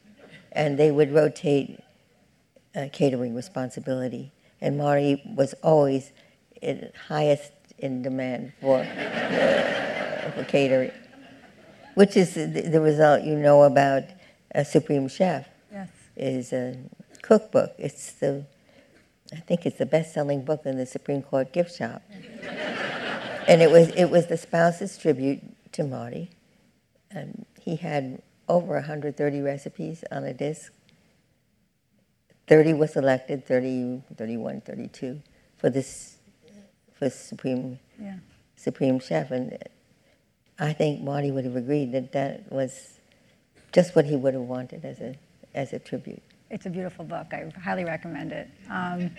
[0.52, 1.80] and they would rotate
[2.76, 4.32] uh, catering responsibility.
[4.62, 6.12] And Marty was always
[6.62, 10.92] in, highest in demand for, uh, for catering,
[11.94, 14.04] which is the, the, result you know about
[14.52, 15.48] a Supreme Chef.
[15.72, 15.90] Yes.
[16.16, 16.78] Is a
[17.22, 17.74] cookbook.
[17.78, 18.46] It's the,
[19.34, 22.02] I think it's the best-selling book in the Supreme Court gift shop
[23.48, 25.42] and it was it was the spouse's tribute
[25.74, 26.30] to Marty.
[27.12, 30.72] and he had over 130 recipes on a disc.
[32.48, 35.20] 30 was selected, 30, 31, 32
[35.58, 36.18] for this
[36.94, 38.18] for supreme yeah.
[38.56, 39.58] supreme chef, and
[40.60, 43.00] I think Marty would have agreed that that was
[43.72, 45.16] just what he would have wanted as a
[45.54, 46.22] as a tribute.
[46.50, 47.28] It's a beautiful book.
[47.34, 48.50] I highly recommend it.
[48.70, 49.12] Um,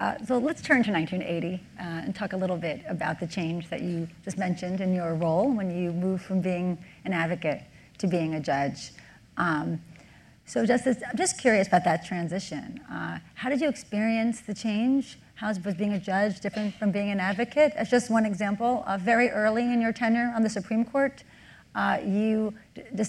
[0.00, 3.68] uh, so let's turn to 1980 uh, and talk a little bit about the change
[3.70, 7.62] that you just mentioned in your role when you moved from being an advocate
[7.98, 8.92] to being a judge.
[9.36, 9.80] Um,
[10.46, 12.80] so just I'm just curious about that transition.
[12.90, 15.18] Uh, how did you experience the change?
[15.36, 17.72] How was being a judge different from being an advocate?
[17.76, 21.24] As just one example, uh, very early in your tenure on the Supreme Court,
[21.74, 22.54] uh, you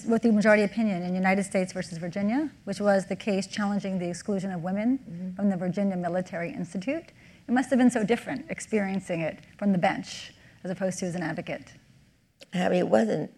[0.06, 4.08] wrote the majority opinion in United States versus Virginia, which was the case challenging the
[4.08, 5.34] exclusion of women mm-hmm.
[5.34, 7.04] from the Virginia Military Institute.
[7.48, 10.32] It must have been so different experiencing it from the bench
[10.64, 11.74] as opposed to as an advocate.
[12.52, 13.30] I mean, it wasn't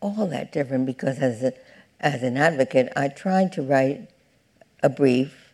[0.00, 1.52] all that different because as, a,
[2.00, 4.08] as an advocate, I tried to write
[4.82, 5.52] a brief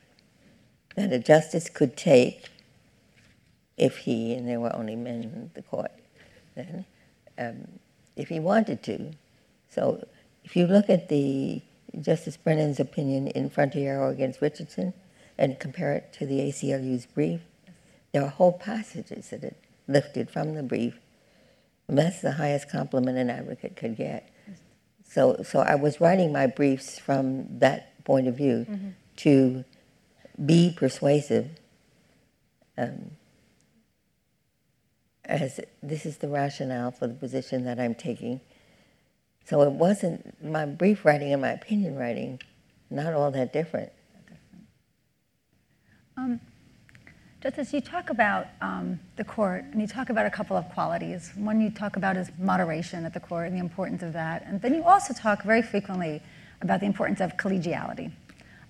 [0.95, 2.49] that a justice could take
[3.77, 5.91] if he, and there were only men in the court
[6.57, 6.87] then,
[7.39, 7.79] um,
[8.17, 9.13] if he wanted to.
[9.69, 10.07] So
[10.45, 11.63] if you look at the
[12.01, 14.93] Justice Brennan's opinion in Frontiero against Richardson
[15.39, 17.41] and compare it to the ACLU's brief,
[18.13, 19.57] there are whole passages that it
[19.87, 20.99] lifted from the brief.
[21.89, 24.29] And that's the highest compliment an advocate could get.
[25.09, 28.89] So, so I was writing my briefs from that point of view Mm-hmm.
[29.17, 29.65] to
[30.45, 31.49] be persuasive
[32.77, 33.13] um,
[35.27, 38.41] as this is the rationale for the position that I'm taking.
[39.45, 42.41] So it wasn't my brief writing and my opinion writing,
[42.91, 43.93] not all that different.
[47.43, 51.31] Justice, you talk about um, the court, and you talk about a couple of qualities.
[51.37, 54.45] One you talk about is moderation at the court and the importance of that.
[54.47, 56.23] And then you also talk very frequently
[56.63, 58.11] about the importance of collegiality.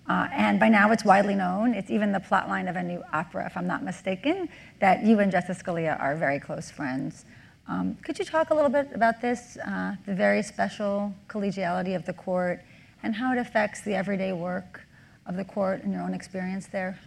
[0.09, 3.03] Uh, and by now it's widely known, it's even the plot line of a new
[3.13, 4.49] opera, if I'm not mistaken,
[4.81, 7.25] that you and Justice Scalia are very close friends.
[7.69, 12.07] Um, could you talk a little bit about this, uh, the very special collegiality of
[12.07, 12.63] the court,
[13.03, 14.87] and how it affects the everyday work
[15.27, 17.01] of the court and your own experience there?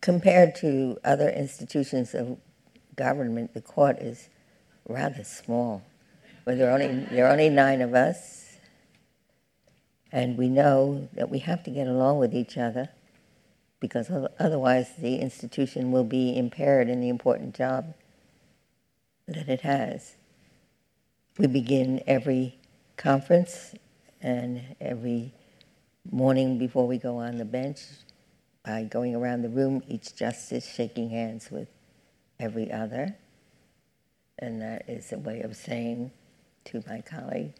[0.00, 2.38] Compared to other institutions of
[2.96, 4.28] government, the court is
[4.88, 5.82] rather small.
[6.42, 8.47] Where there are only there are only nine of us,
[10.10, 12.88] and we know that we have to get along with each other,
[13.80, 17.94] because otherwise the institution will be impaired in the important job
[19.26, 20.16] that it has.
[21.38, 22.58] We begin every
[22.96, 23.74] conference
[24.20, 25.32] and every
[26.10, 27.82] morning before we go on the bench
[28.64, 31.68] by going around the room, each justice shaking hands with
[32.40, 33.16] every other.
[34.38, 36.10] And that is a way of saying
[36.64, 37.54] to my colleague,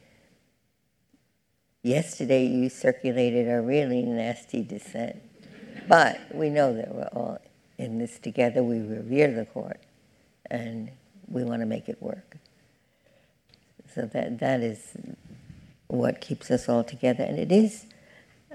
[1.82, 5.16] yesterday you circulated a really nasty dissent.
[5.88, 7.38] But we know that we're all
[7.78, 8.62] in this together.
[8.62, 9.80] We revere the court
[10.50, 10.90] and
[11.28, 12.36] we want to make it work.
[13.94, 14.96] So that, that is
[15.86, 17.24] what keeps us all together.
[17.24, 17.86] And it is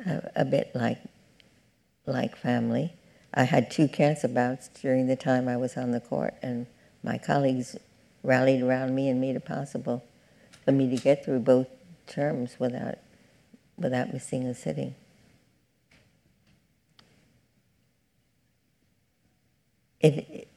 [0.05, 0.99] a, a bit like
[2.05, 2.93] like family.
[3.34, 6.67] I had two cancer bouts during the time I was on the court, and
[7.03, 7.76] my colleagues
[8.24, 10.03] rallied around me and made it possible
[10.63, 11.67] for me to get through both
[12.07, 12.99] terms without,
[13.78, 14.95] without missing a sitting.
[19.99, 20.47] It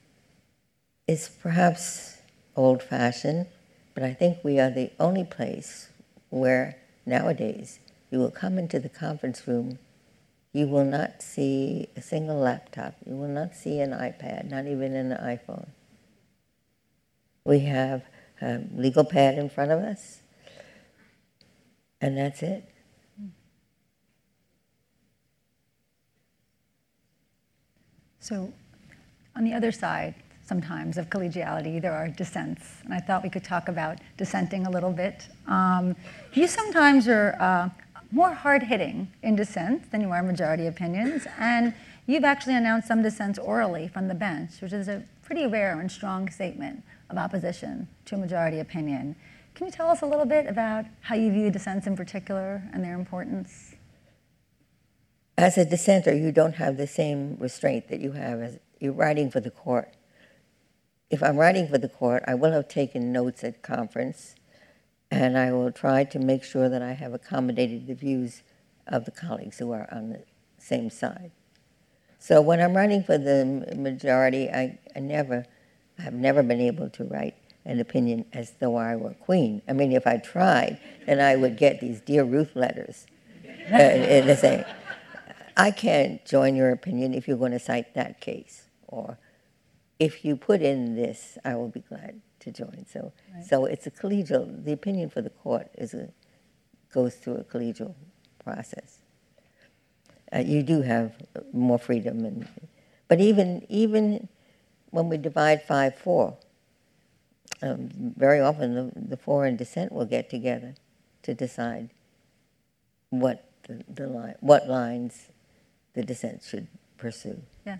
[1.06, 2.18] is perhaps
[2.56, 3.46] old fashioned,
[3.94, 5.88] but I think we are the only place
[6.30, 7.78] where nowadays
[8.10, 9.78] you will come into the conference room
[10.56, 12.94] you will not see a single laptop.
[13.04, 15.68] You will not see an iPad, not even an iPhone.
[17.44, 18.04] We have
[18.40, 20.22] a legal pad in front of us,
[22.00, 22.64] and that's it.
[28.26, 28.52] So,
[29.36, 33.44] on the other side, sometimes of collegiality, there are dissents, and I thought we could
[33.44, 35.28] talk about dissenting a little bit.
[35.46, 35.94] Um,
[36.32, 37.68] you sometimes are uh,
[38.10, 41.72] more hard hitting in dissent than you are majority opinions, and
[42.08, 45.92] you've actually announced some dissents orally from the bench, which is a pretty rare and
[45.92, 49.14] strong statement of opposition to a majority opinion.
[49.54, 52.82] Can you tell us a little bit about how you view dissents in particular and
[52.82, 53.75] their importance?
[55.38, 59.30] As a dissenter, you don't have the same restraint that you have as you're writing
[59.30, 59.92] for the court.
[61.10, 64.34] If I'm writing for the court, I will have taken notes at conference,
[65.10, 68.42] and I will try to make sure that I have accommodated the views
[68.86, 70.22] of the colleagues who are on the
[70.58, 71.32] same side.
[72.18, 75.44] So when I'm writing for the majority, I, I never,
[75.98, 77.34] have never been able to write
[77.66, 79.60] an opinion as though I were queen.
[79.68, 83.06] I mean, if I tried, then I would get these dear Ruth letters,
[83.70, 84.64] uh, and saying,
[85.56, 89.18] I can't join your opinion if you're going to cite that case, or
[89.98, 92.84] if you put in this, I will be glad to join.
[92.86, 93.44] So, right.
[93.44, 94.64] so it's a collegial.
[94.64, 96.08] The opinion for the court is a
[96.92, 97.94] goes through a collegial
[98.42, 98.98] process.
[100.34, 101.14] Uh, you do have
[101.52, 102.48] more freedom, and
[103.08, 104.28] but even even
[104.90, 106.36] when we divide five four,
[107.62, 110.74] um, very often the, the four in dissent will get together
[111.22, 111.90] to decide
[113.10, 115.28] what the, the line, what lines
[115.96, 116.68] the dissent should
[116.98, 117.42] pursue.
[117.66, 117.78] Yeah.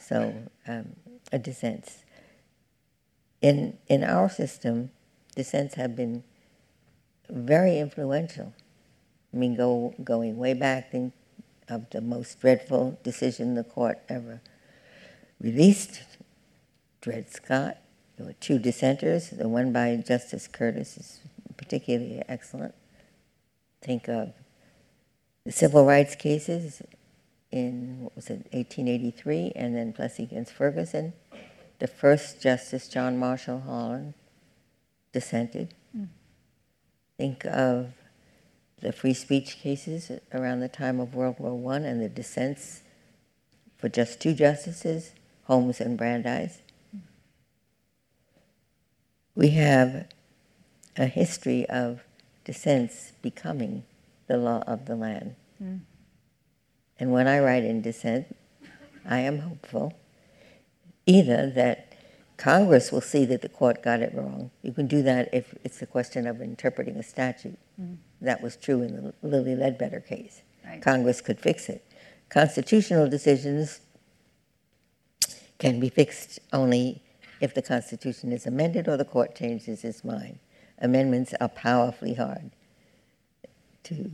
[0.00, 0.34] So,
[0.66, 0.96] um,
[1.30, 2.04] a dissents.
[3.42, 4.90] In in our system,
[5.36, 6.24] dissents have been
[7.28, 8.54] very influential.
[9.32, 11.12] I mean, go going way back, think
[11.68, 14.40] of the most dreadful decision the court ever
[15.38, 16.02] released,
[17.02, 17.76] Dred Scott.
[18.16, 19.28] There were two dissenters.
[19.30, 21.20] The one by Justice Curtis is
[21.58, 22.74] particularly excellent.
[23.82, 24.32] Think of
[25.48, 26.82] the civil rights cases
[27.50, 31.14] in what was it 1883 and then Plessy against Ferguson
[31.78, 34.12] the first justice John Marshall Harlan
[35.10, 35.72] dissented.
[35.96, 36.08] Mm.
[37.16, 37.94] Think of
[38.82, 42.82] the free speech cases around the time of World War I and the dissents
[43.78, 45.12] for just two justices,
[45.44, 46.58] Holmes and Brandeis.
[49.34, 50.08] We have
[50.94, 52.02] a history of
[52.44, 53.84] dissents becoming
[54.28, 55.34] the law of the land.
[55.62, 55.80] Mm.
[57.00, 58.36] And when I write in dissent,
[59.04, 59.94] I am hopeful
[61.06, 61.94] either that
[62.36, 64.50] Congress will see that the court got it wrong.
[64.62, 67.58] You can do that if it's a question of interpreting a statute.
[67.80, 67.96] Mm.
[68.20, 70.42] That was true in the Lilly Ledbetter case.
[70.64, 70.80] Right.
[70.80, 71.84] Congress could fix it.
[72.28, 73.80] Constitutional decisions
[75.58, 77.02] can be fixed only
[77.40, 80.38] if the Constitution is amended or the court changes its mind.
[80.78, 82.50] Amendments are powerfully hard
[83.88, 84.10] to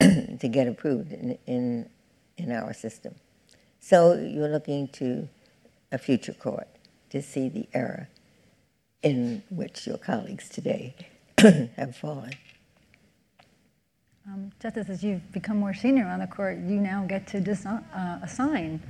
[0.38, 1.88] to get approved in, in
[2.36, 3.14] in our system.
[3.80, 5.28] So you're looking to
[5.92, 6.68] a future court
[7.10, 8.08] to see the error
[9.02, 10.94] in which your colleagues today
[11.38, 12.32] have fallen.
[14.26, 17.82] Um, Justice, as you've become more senior on the court, you now get to desi-
[17.94, 18.80] uh, assign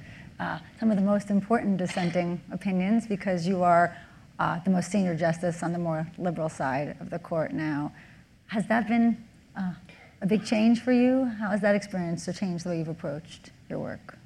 [0.41, 3.97] uh, some of the most important dissenting opinions because you are
[4.39, 7.93] uh, the most senior justice on the more liberal side of the court now.
[8.49, 9.23] Has that been
[9.57, 9.73] uh,
[10.21, 11.25] a big change for you?
[11.25, 14.19] How has that experience to change the way you've approached your work?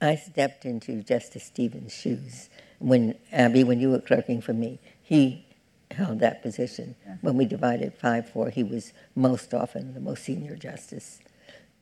[0.00, 4.78] I stepped into Justice Stevens' shoes when Abbe, when you were clerking for me.
[5.02, 5.46] He
[5.90, 6.94] held that position.
[7.06, 7.18] Yes.
[7.22, 11.20] When we divided 5 4, he was most often the most senior justice.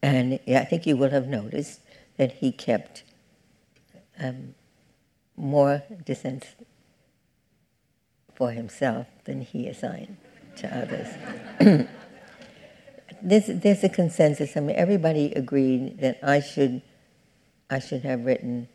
[0.02, 1.80] And I think you will have noticed
[2.16, 3.04] that he kept
[4.18, 4.54] um,
[5.36, 6.54] more dissent
[8.34, 10.16] for himself than he assigned
[10.56, 11.88] to others.
[13.22, 14.56] there's, there's a consensus.
[14.56, 16.82] I mean, everybody agreed that I should,
[17.70, 18.68] I should have written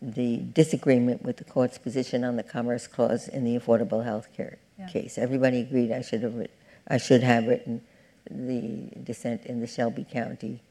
[0.00, 4.58] the disagreement with the court's position on the Commerce Clause in the Affordable Health Care
[4.78, 4.88] yeah.
[4.88, 5.18] case.
[5.18, 6.56] Everybody agreed I should have written,
[6.88, 7.82] I should have written
[8.30, 10.62] the dissent in the Shelby County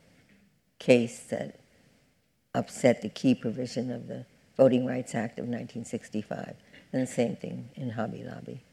[0.80, 1.60] case that
[2.56, 4.26] upset the key provision of the
[4.58, 6.56] Voting Rights Act of 1965,
[6.92, 8.64] and the same thing in Hobby Lobby.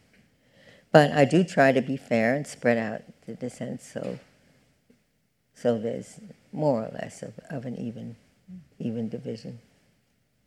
[0.97, 4.19] But I do try to be fair and spread out the dissent so,
[5.53, 6.19] so there's
[6.55, 8.17] more or less of, of an even,
[8.79, 9.59] even division.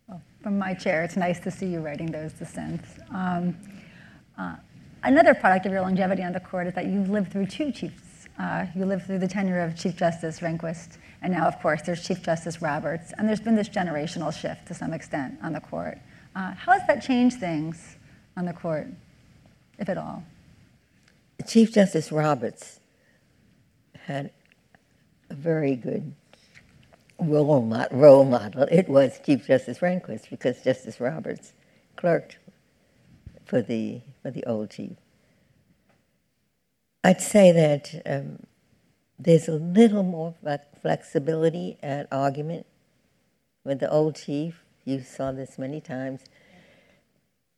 [0.08, 2.88] Well, from my chair, it's nice to see you writing those dissents.
[3.14, 3.56] Um,
[4.36, 4.56] uh,
[5.04, 8.26] another product of your longevity on the court is that you've lived through two chiefs.
[8.36, 12.04] Uh, you lived through the tenure of Chief Justice Rehnquist, and now, of course, there's
[12.04, 15.98] Chief Justice Roberts, and there's been this generational shift to some extent on the court.
[16.34, 17.98] Uh, how has that changed things
[18.36, 18.88] on the court,
[19.78, 20.24] if at all?
[21.46, 22.80] Chief Justice Roberts
[24.04, 24.32] had
[25.28, 26.14] a very good
[27.18, 28.62] role, role model.
[28.70, 31.52] It was Chief Justice Rehnquist because Justice Roberts
[31.96, 32.38] clerked
[33.44, 34.96] for the, for the old chief.
[37.02, 38.40] I'd say that um,
[39.18, 40.34] there's a little more
[40.80, 42.66] flexibility at argument
[43.64, 44.62] with the old chief.
[44.84, 46.24] You saw this many times.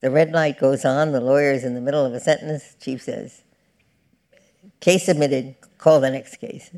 [0.01, 3.03] The red light goes on, the lawyer is in the middle of a sentence, chief
[3.03, 3.43] says,
[4.81, 6.71] Case submitted, call the next case.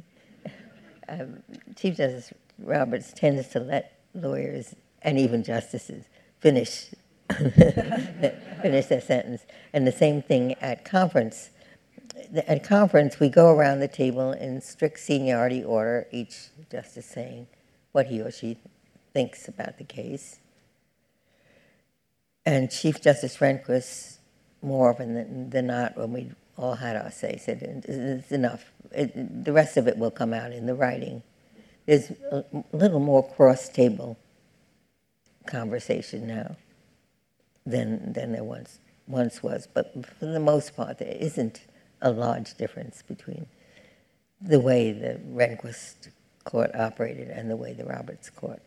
[1.08, 1.42] Um,
[1.76, 6.04] Chief Justice Roberts tends to let lawyers and even justices
[6.40, 6.90] finish
[7.30, 9.46] finish their sentence.
[9.72, 11.50] And the same thing at conference.
[12.46, 17.46] At conference, we go around the table in strict seniority order, each justice saying
[17.92, 18.58] what he or she
[19.12, 20.40] thinks about the case.
[22.46, 24.18] And Chief Justice Rehnquist,
[24.60, 28.72] more often than, than not, when we all had our say, said it's enough.
[28.92, 31.22] It, the rest of it will come out in the writing.
[31.86, 34.16] There's a little more cross table
[35.46, 36.56] conversation now
[37.66, 39.68] than, than there once, once was.
[39.72, 41.62] But for the most part, there isn't
[42.00, 43.46] a large difference between
[44.40, 46.08] the way the Rehnquist
[46.44, 48.62] court operated and the way the Roberts court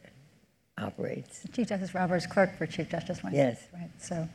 [0.78, 1.42] operates.
[1.54, 3.34] Chief Justice Roberts, clerk for Chief Justice Rehnquist.
[3.34, 3.68] Yes.
[3.74, 3.90] Right.
[4.00, 4.28] So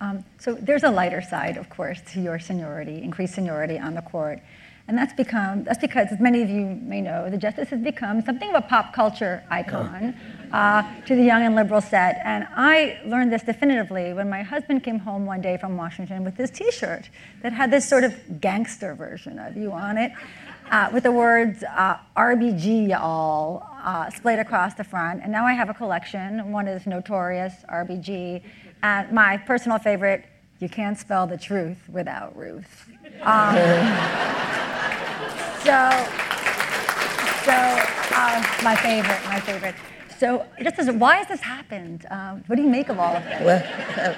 [0.00, 4.02] um, so there's a lighter side, of course, to your seniority, increased seniority on the
[4.02, 4.40] court.
[4.86, 8.22] And that's become that's because, as many of you may know, the justice has become
[8.22, 10.14] something of a pop culture icon
[10.50, 12.22] uh, to the young and liberal set.
[12.24, 16.36] And I learned this definitively when my husband came home one day from Washington with
[16.38, 17.10] this T-shirt
[17.42, 20.10] that had this sort of gangster version of you on it,
[20.70, 25.22] uh, with the words uh, "RBG y'all" uh, splayed across the front.
[25.22, 26.50] And now I have a collection.
[26.50, 28.42] One is Notorious RBG,
[28.82, 30.24] and my personal favorite,
[30.60, 32.90] you can't spell the truth without Ruth.
[33.22, 33.54] Um,
[35.64, 35.90] so,
[37.44, 37.56] so
[38.14, 39.74] uh, my favorite, my favorite.
[40.18, 42.06] So, just as why has this happened?
[42.10, 43.40] Um, what do you make of all of this?
[43.40, 44.16] Well,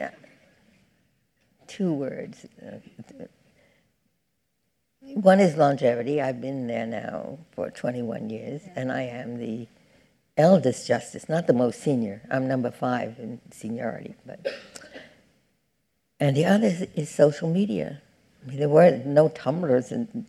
[0.00, 0.08] uh,
[1.66, 2.46] two words.
[5.00, 6.20] One is longevity.
[6.20, 9.66] I've been there now for 21 years, and I am the
[10.36, 12.22] eldest justice, not the most senior.
[12.30, 14.46] I'm number five in seniority, but.
[16.18, 18.02] And the other is, is social media.
[18.42, 20.26] I mean, there were no Tumblrs, and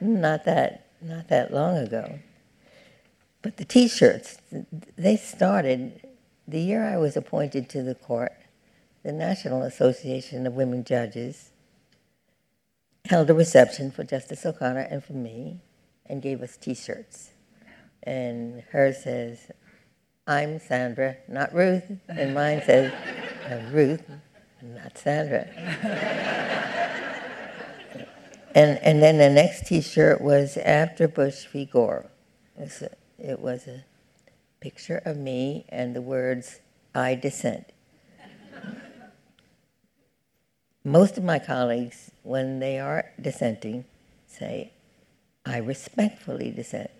[0.00, 2.18] not, that not that long ago.
[3.42, 4.38] But the T-shirts,
[4.96, 6.00] they started
[6.48, 8.32] the year I was appointed to the court.
[9.02, 11.50] The National Association of Women Judges
[13.04, 15.60] held a reception for Justice O'Connor and for me,
[16.06, 17.33] and gave us T-shirts.
[18.04, 19.50] And hers says,
[20.26, 22.92] "I'm Sandra, not Ruth," and mine says,
[23.72, 24.02] "Ruth,
[24.62, 25.46] not Sandra."
[28.54, 31.64] and and then the next T-shirt was after Bush v.
[31.64, 32.10] Gore.
[32.56, 33.84] It was a, it was a
[34.60, 36.60] picture of me and the words,
[36.94, 37.70] "I dissent."
[40.86, 43.86] Most of my colleagues, when they are dissenting,
[44.26, 44.74] say,
[45.46, 46.90] "I respectfully dissent."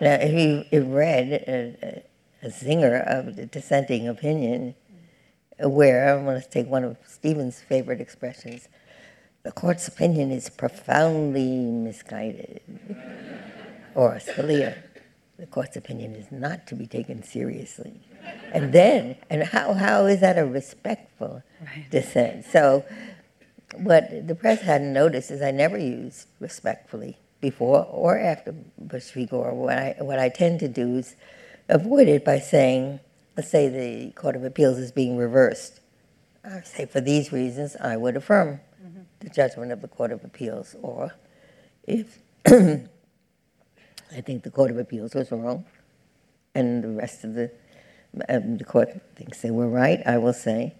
[0.00, 2.04] Now, if you if read a,
[2.42, 4.74] a, a zinger of the dissenting opinion,
[5.58, 8.68] where I'm going to take one of Stevens' favorite expressions
[9.44, 12.62] the court's opinion is profoundly misguided.
[13.94, 14.78] or Scalia,
[15.38, 18.00] the court's opinion is not to be taken seriously.
[18.52, 21.90] And then, and how, how is that a respectful right.
[21.90, 22.46] dissent?
[22.46, 22.86] So,
[23.76, 29.12] what the press hadn't noticed is I never used respectfully before or after Bush.
[29.28, 29.52] Gore.
[29.52, 31.14] What I, what I tend to do is
[31.68, 33.00] avoid it by saying,
[33.36, 35.80] let's say the Court of Appeals is being reversed.
[36.42, 38.60] I say, for these reasons, I would affirm
[39.20, 41.14] the judgment of the Court of Appeals, or
[41.86, 45.66] if I think the Court of Appeals was wrong,
[46.54, 47.50] and the rest of the
[48.28, 50.74] um, the court thinks they were right, I will say,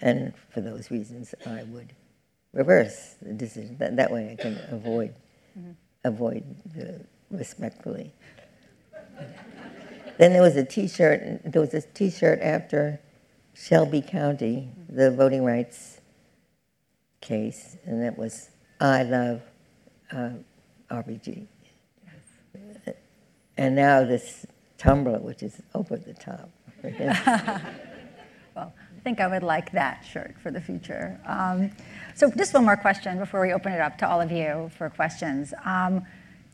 [0.00, 1.94] and for those reasons, I would
[2.52, 3.76] reverse the decision.
[3.78, 5.12] That, that way, I can avoid
[5.58, 5.72] mm-hmm.
[6.06, 6.44] Avoid
[6.74, 7.00] the
[7.30, 8.14] respectfully.
[10.18, 11.40] then there was a T-shirt.
[11.44, 13.00] There was a T-shirt after
[13.54, 16.00] Shelby County, the voting rights
[17.20, 18.50] case, and it was
[18.80, 19.42] I Love
[20.12, 20.30] uh,
[20.90, 21.46] RBG.
[22.04, 22.94] Yes.
[23.56, 24.46] And now this
[24.78, 26.50] Tumblr, which is over the top.
[28.54, 28.72] well,
[29.06, 31.16] think I would like that shirt for the future.
[31.26, 31.70] Um,
[32.16, 34.90] so, just one more question before we open it up to all of you for
[34.90, 35.54] questions.
[35.64, 36.04] Um,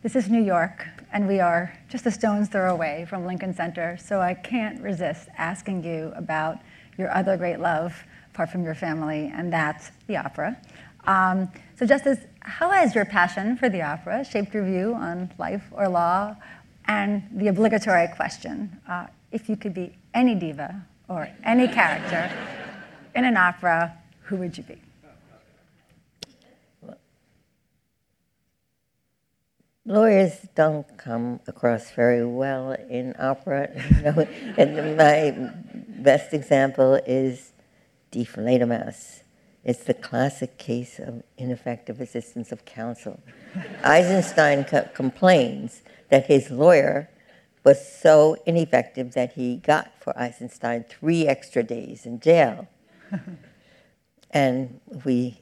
[0.03, 3.97] this is New York, and we are just a stone's throw away from Lincoln Center,
[3.97, 6.59] so I can't resist asking you about
[6.99, 7.95] your other great love
[8.35, 10.55] apart from your family, and that's the opera.
[11.07, 15.65] Um, so, Justice, how has your passion for the opera shaped your view on life
[15.73, 16.37] or law?
[16.85, 22.31] And the obligatory question uh, if you could be any diva or any character
[23.15, 24.81] in an opera, who would you be?
[29.85, 33.69] Lawyers don't come across very well in opera.
[34.57, 35.51] And my
[35.89, 37.53] best example is
[38.13, 38.93] Die.
[39.65, 43.21] It's the classic case of ineffective assistance of counsel.
[43.83, 47.09] Eisenstein co- complains that his lawyer
[47.65, 52.69] was so ineffective that he got for Eisenstein three extra days in jail.
[54.31, 55.41] and we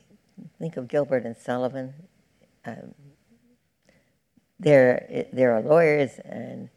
[0.59, 1.95] think of Gilbert and Sullivan.
[2.65, 2.95] Um,
[4.59, 6.69] there, there are lawyers and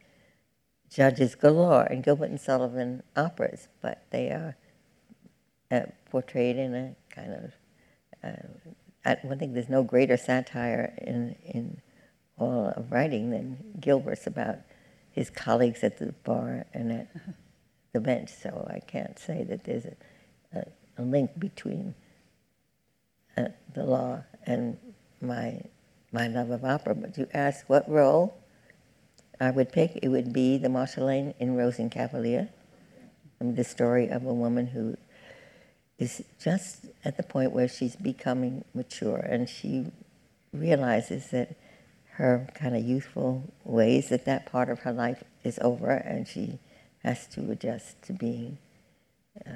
[0.90, 4.56] judges galore in Gilbert and Sullivan operas, but they are
[5.72, 7.54] uh, portrayed in a kind of,
[8.24, 8.48] uh,
[9.04, 11.82] I don't think there's no greater satire in, in
[12.38, 14.60] all of writing than Gilbert's about
[15.14, 17.08] his colleagues at the bar and at
[17.94, 18.30] the bench.
[18.30, 19.96] So I can't say that there's a,
[20.54, 20.66] a,
[20.98, 21.96] a link between
[23.38, 24.78] uh, the law and
[25.22, 25.62] my
[26.12, 26.96] my love of opera.
[26.96, 28.36] But you ask what role
[29.40, 32.50] I would pick, it would be the Marschallin in Rosenkavalier,
[33.40, 34.96] the story of a woman who
[36.00, 39.88] is just at the point where she's becoming mature and she
[40.54, 41.56] realizes that
[42.16, 46.60] her kind of youthful ways that that part of her life is over and she
[47.04, 48.58] has to adjust to being
[49.46, 49.56] uh,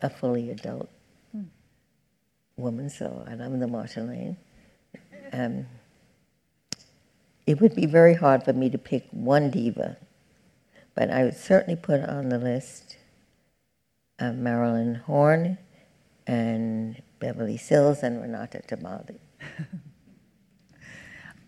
[0.00, 0.88] a fully adult
[1.36, 1.46] mm.
[2.56, 2.88] woman.
[2.88, 4.36] So, and I'm the Marschallin.
[5.32, 5.66] Um,
[7.46, 9.96] it would be very hard for me to pick one diva,
[10.94, 12.96] but I would certainly put on the list
[14.20, 15.58] uh, Marilyn Horne
[16.26, 19.18] and Beverly Sills and Renata Tebaldi.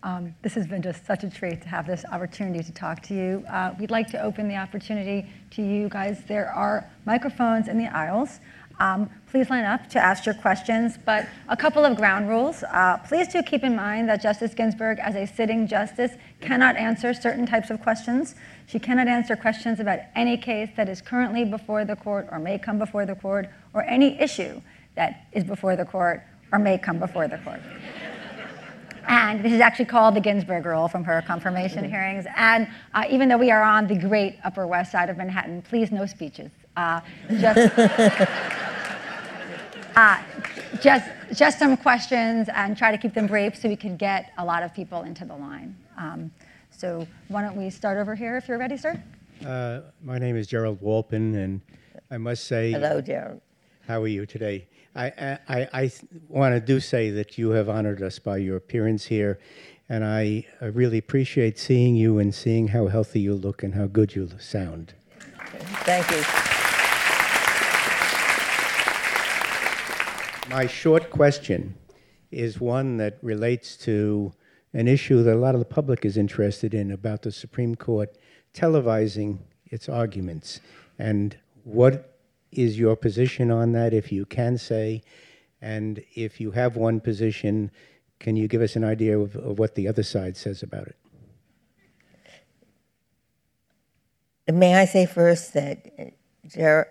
[0.03, 3.13] Um, this has been just such a treat to have this opportunity to talk to
[3.15, 3.43] you.
[3.49, 6.21] Uh, we'd like to open the opportunity to you guys.
[6.27, 8.39] There are microphones in the aisles.
[8.79, 12.63] Um, please line up to ask your questions, but a couple of ground rules.
[12.63, 17.11] Uh, please do keep in mind that Justice Ginsburg, as a sitting justice, cannot answer
[17.13, 18.35] certain types of questions.
[18.67, 22.59] She cannot answer questions about any case that is currently before the court or may
[22.59, 24.61] come before the court, or any issue
[24.93, 26.21] that is before the court
[26.51, 27.61] or may come before the court.
[29.07, 31.91] And this is actually called the Ginsburg rule from her confirmation mm-hmm.
[31.91, 32.25] hearings.
[32.35, 35.91] And uh, even though we are on the great Upper West Side of Manhattan, please
[35.91, 36.51] no speeches.
[36.75, 36.99] Uh,
[37.39, 37.77] just,
[39.95, 40.21] uh,
[40.81, 44.45] just, just some questions and try to keep them brief so we can get a
[44.45, 45.75] lot of people into the line.
[45.97, 46.29] Um,
[46.69, 49.01] so why don't we start over here if you're ready, sir?
[49.45, 51.61] Uh, my name is Gerald Walpin, and
[52.11, 52.71] I must say.
[52.71, 53.41] Hello, Gerald.
[53.87, 54.67] How are you today?
[54.97, 55.91] I, I, I
[56.27, 59.39] want to do say that you have honored us by your appearance here,
[59.87, 63.85] and I, I really appreciate seeing you and seeing how healthy you look and how
[63.85, 64.95] good you sound.
[65.85, 66.17] Thank you.
[70.49, 71.75] My short question
[72.31, 74.33] is one that relates to
[74.73, 78.17] an issue that a lot of the public is interested in about the Supreme Court
[78.53, 80.59] televising its arguments
[80.97, 82.16] and what
[82.51, 85.01] is your position on that, if you can say?
[85.61, 87.71] And if you have one position,
[88.19, 90.95] can you give us an idea of, of what the other side says about it?
[94.53, 96.03] May I say first that uh,
[96.47, 96.87] Ger-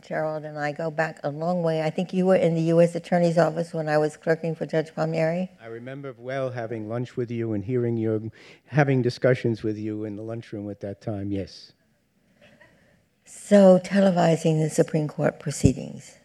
[0.00, 1.82] Gerald and I go back a long way.
[1.82, 2.94] I think you were in the U.S.
[2.94, 5.50] Attorney's Office when I was clerking for Judge Palmieri.
[5.60, 8.20] I remember well having lunch with you and hearing your,
[8.66, 11.72] having discussions with you in the lunchroom at that time, yes.
[13.32, 16.16] So, televising the Supreme Court proceedings.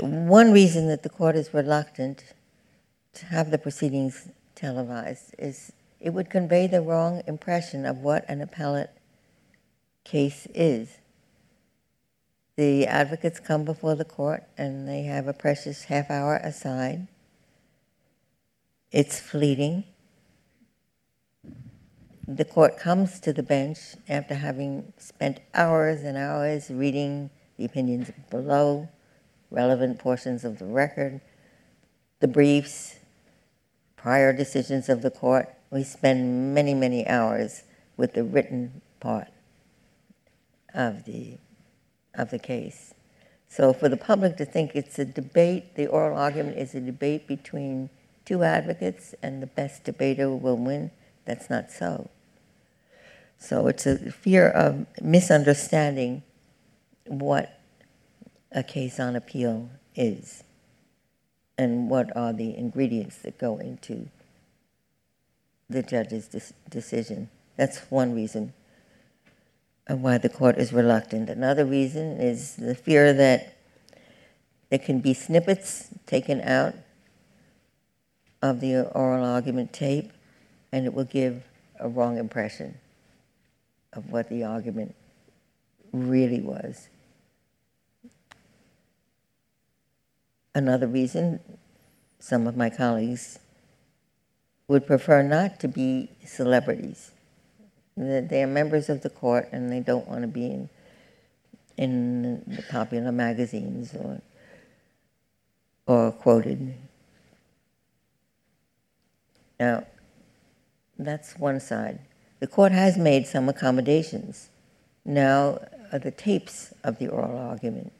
[0.00, 2.24] One reason that the court is reluctant
[3.12, 8.40] to have the proceedings televised is it would convey the wrong impression of what an
[8.40, 8.90] appellate
[10.04, 11.00] case is.
[12.56, 17.08] The advocates come before the court and they have a precious half hour aside.
[18.90, 19.84] It's fleeting
[22.28, 28.10] the court comes to the bench after having spent hours and hours reading the opinions
[28.30, 28.88] below,
[29.50, 31.20] relevant portions of the record,
[32.18, 32.96] the briefs,
[33.94, 35.54] prior decisions of the court.
[35.70, 37.62] We spend many, many hours
[37.96, 39.28] with the written part
[40.74, 41.38] of the,
[42.14, 42.92] of the case.
[43.48, 47.28] So for the public to think it's a debate, the oral argument is a debate
[47.28, 47.88] between
[48.24, 50.90] two advocates and the best debater will win,
[51.24, 52.10] that's not so.
[53.38, 56.22] So it's a fear of misunderstanding
[57.06, 57.60] what
[58.52, 60.42] a case on appeal is
[61.58, 64.08] and what are the ingredients that go into
[65.68, 67.28] the judge's decision.
[67.56, 68.52] That's one reason
[69.88, 71.30] why the court is reluctant.
[71.30, 73.56] Another reason is the fear that
[74.70, 76.74] there can be snippets taken out
[78.42, 80.12] of the oral argument tape
[80.72, 81.44] and it will give
[81.78, 82.78] a wrong impression
[83.96, 84.94] of what the argument
[85.92, 86.88] really was.
[90.54, 91.40] Another reason
[92.18, 93.38] some of my colleagues
[94.68, 97.12] would prefer not to be celebrities.
[97.96, 100.68] That they are members of the court and they don't want to be in,
[101.76, 104.20] in the popular magazines or,
[105.86, 106.74] or quoted.
[109.58, 109.86] Now,
[110.98, 112.00] that's one side.
[112.40, 114.50] The court has made some accommodations.
[115.04, 115.60] Now,
[115.92, 117.92] uh, the tapes of the oral argument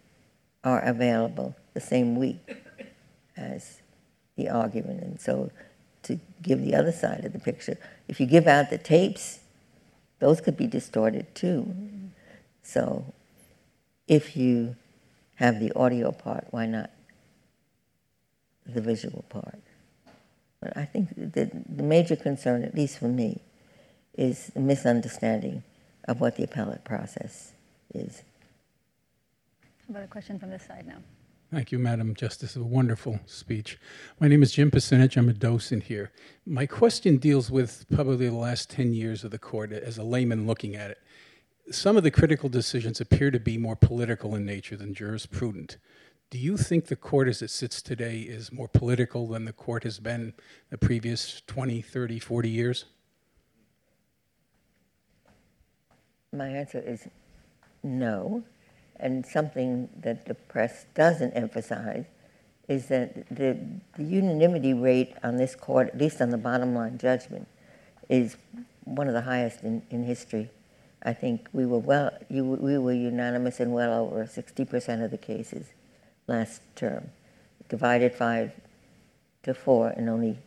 [0.64, 2.56] are available the same week
[3.36, 3.80] as
[4.36, 5.02] the argument.
[5.02, 5.50] And so,
[6.02, 7.78] to give the other side of the picture,
[8.08, 9.40] if you give out the tapes,
[10.18, 11.74] those could be distorted too.
[12.62, 13.12] So,
[14.06, 14.76] if you
[15.36, 16.90] have the audio part, why not
[18.66, 19.60] the visual part?
[20.60, 23.42] But I think that the major concern, at least for me,
[24.16, 25.62] is a misunderstanding
[26.08, 27.52] of what the appellate process
[27.94, 28.22] is.
[29.62, 30.98] How about a question from this side now?
[31.52, 32.56] Thank you, Madam Justice.
[32.56, 33.78] A wonderful speech.
[34.18, 35.16] My name is Jim Pasinich.
[35.16, 36.10] I'm a docent here.
[36.44, 40.46] My question deals with probably the last 10 years of the court as a layman
[40.46, 40.98] looking at it.
[41.70, 45.76] Some of the critical decisions appear to be more political in nature than jurisprudent.
[46.30, 49.84] Do you think the court as it sits today is more political than the court
[49.84, 50.34] has been
[50.70, 52.84] the previous 20, 30, 40 years?
[56.32, 57.06] My answer is
[57.82, 58.44] no.
[58.98, 62.06] And something that the press doesn't emphasize
[62.68, 63.58] is that the,
[63.96, 67.46] the unanimity rate on this court, at least on the bottom line judgment,
[68.08, 68.36] is
[68.84, 70.50] one of the highest in, in history.
[71.02, 75.18] I think we were well, you, we were unanimous in well over 60% of the
[75.18, 75.66] cases
[76.26, 77.10] last term.
[77.68, 78.52] Divided five
[79.42, 80.38] to four in only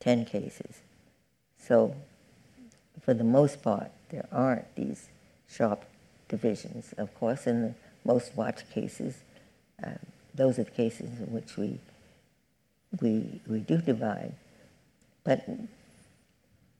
[0.00, 0.80] 10 cases.
[1.58, 1.94] So,
[3.00, 5.08] for the most part, there aren't these
[5.48, 5.84] sharp
[6.28, 6.92] divisions.
[6.98, 9.16] Of course, in the most watched cases,
[9.82, 9.90] uh,
[10.34, 11.78] those are the cases in which we,
[13.00, 14.34] we, we do divide.
[15.24, 15.46] But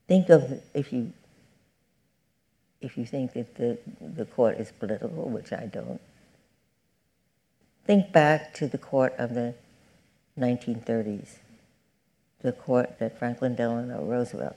[0.07, 1.13] think of if you
[2.81, 6.01] if you think that the, the court is political, which I don't,
[7.85, 9.55] think back to the court of the
[10.39, 11.37] 1930s,
[12.41, 14.57] the court that Franklin Delano Roosevelt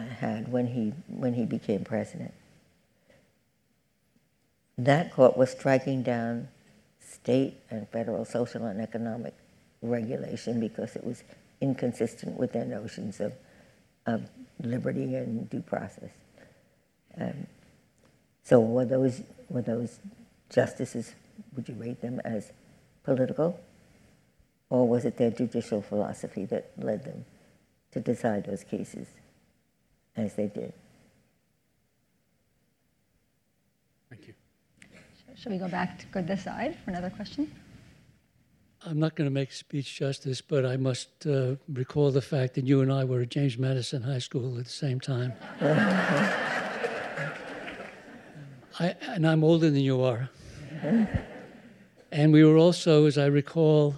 [0.00, 2.32] had when he, when he became president.
[4.76, 6.48] That court was striking down
[7.00, 9.34] state and federal social and economic
[9.82, 11.22] regulation because it was
[11.60, 13.32] inconsistent with their notions of,
[14.06, 14.28] of
[14.60, 16.10] liberty and due process.
[17.18, 17.46] Um,
[18.42, 20.00] so were those, were those
[20.50, 21.14] justices,
[21.54, 22.52] would you rate them as
[23.04, 23.60] political?
[24.70, 27.24] Or was it their judicial philosophy that led them
[27.92, 29.06] to decide those cases
[30.16, 30.72] as they did?
[34.10, 34.34] Thank you.
[35.36, 37.50] Shall we go back to go this side for another question?
[38.86, 42.66] I'm not going to make speech justice, but I must uh, recall the fact that
[42.66, 45.32] you and I were at James Madison High School at the same time.
[48.78, 50.28] I, and I'm older than you are.
[52.12, 53.94] and we were also, as I recall,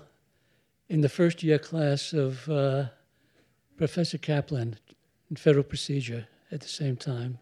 [0.89, 2.85] in the first year class of uh,
[3.77, 4.79] Professor Kaplan
[5.31, 7.39] in federal procedure at the same time.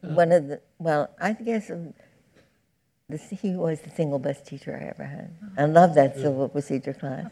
[0.00, 1.94] One of the, well, I guess um,
[3.08, 5.30] this, he was the single best teacher I ever had.
[5.56, 7.26] I love that civil procedure class.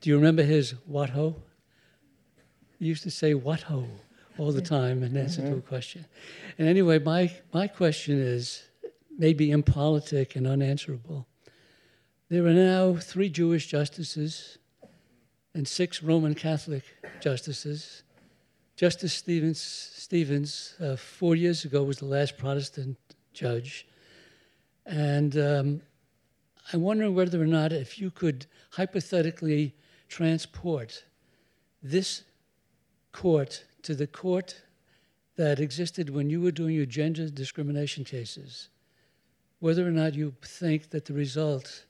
[0.00, 1.36] Do you remember his what ho?
[2.78, 3.86] He used to say what ho
[4.38, 6.04] all the time in answer to a question.
[6.58, 8.62] And anyway, my, my question is
[9.18, 11.26] maybe impolitic and unanswerable.
[12.28, 14.58] There are now three Jewish justices
[15.56, 16.84] and six Roman Catholic
[17.18, 18.02] justices.
[18.76, 22.98] Justice Stevens, Stevens uh, four years ago, was the last Protestant
[23.32, 23.86] judge.
[24.84, 25.80] And um,
[26.70, 29.74] I'm wondering whether or not if you could hypothetically
[30.08, 31.04] transport
[31.82, 32.24] this
[33.12, 34.60] court to the court
[35.36, 38.68] that existed when you were doing your gender discrimination cases,
[39.60, 41.86] whether or not you think that the result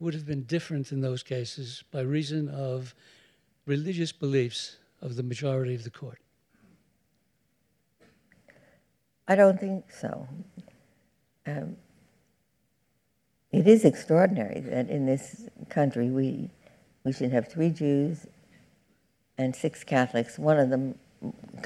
[0.00, 2.94] would have been different in those cases by reason of
[3.66, 6.18] religious beliefs of the majority of the court.
[9.28, 10.26] I don't think so.
[11.46, 11.76] Um,
[13.52, 16.50] it is extraordinary that in this country we,
[17.04, 18.26] we should have three Jews
[19.38, 20.98] and six Catholics, one of them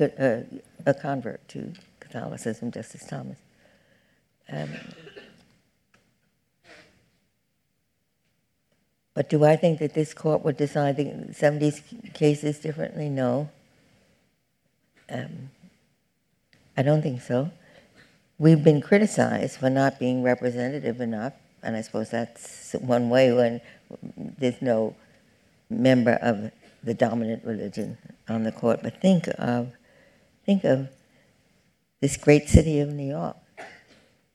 [0.01, 0.41] uh,
[0.87, 3.39] a convert to Catholicism, Justice Thomas.
[4.53, 4.69] Um,
[9.15, 13.09] but do I think that this court would decide the, some of these cases differently?
[13.09, 13.49] No.
[15.09, 15.51] Um,
[16.77, 17.51] I don't think so.
[18.39, 23.61] We've been criticized for not being representative enough, and I suppose that's one way when
[24.17, 24.97] there's no
[25.71, 26.51] member of
[26.83, 27.97] the dominant religion
[28.29, 28.81] on the court.
[28.83, 29.73] But think of,
[30.45, 30.89] think of
[32.01, 33.37] this great city of New York.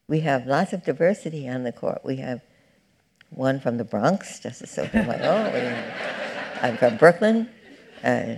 [0.07, 2.01] We have lots of diversity on the court.
[2.03, 2.41] We have
[3.29, 5.93] one from the Bronx, Justice Sotomayor.
[6.61, 7.49] I'm from Brooklyn.
[8.03, 8.35] Uh,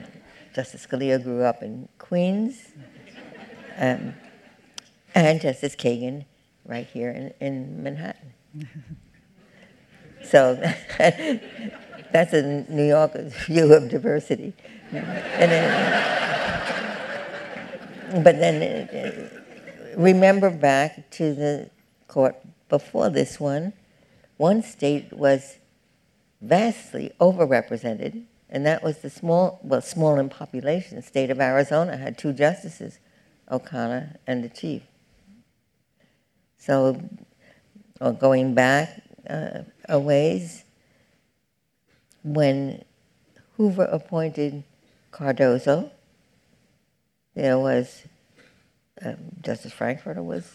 [0.54, 2.72] Justice Scalia grew up in Queens.
[3.78, 4.14] Um,
[5.16, 6.26] and Justice Kagan
[6.66, 8.34] right here in, in Manhattan.
[10.24, 10.56] so
[10.98, 14.54] that's a New Yorker's view of diversity.
[14.92, 16.02] Then,
[18.24, 19.30] but then uh,
[19.98, 21.70] remember back to the
[22.08, 22.36] court
[22.70, 23.74] before this one,
[24.42, 25.60] one state was
[26.42, 32.18] vastly overrepresented, and that was the small, well, small in population state of Arizona had
[32.18, 32.98] two justices,
[33.52, 34.82] O'Connor and the chief.
[36.58, 37.08] So,
[38.00, 40.64] or going back uh, a ways,
[42.24, 42.84] when
[43.58, 44.64] Hoover appointed
[45.12, 45.92] Cardozo,
[47.36, 48.08] there was
[49.06, 50.50] um, Justice Frankfurter was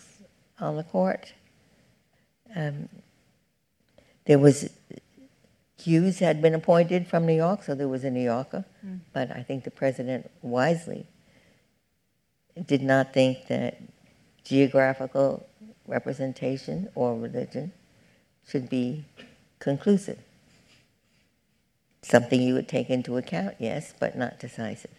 [0.59, 1.35] on the court.
[2.57, 2.89] Um,
[4.27, 4.69] there was
[5.79, 8.65] Hughes had been appointed from New York, so there was a New Yorker.
[8.85, 9.01] Mm.
[9.13, 11.07] But I think the president wisely
[12.67, 13.81] did not think that
[14.43, 15.47] geographical
[15.87, 17.73] representation or religion
[18.49, 19.05] should be
[19.59, 20.19] conclusive.
[22.03, 24.91] Something you would take into account, yes, but not decisive.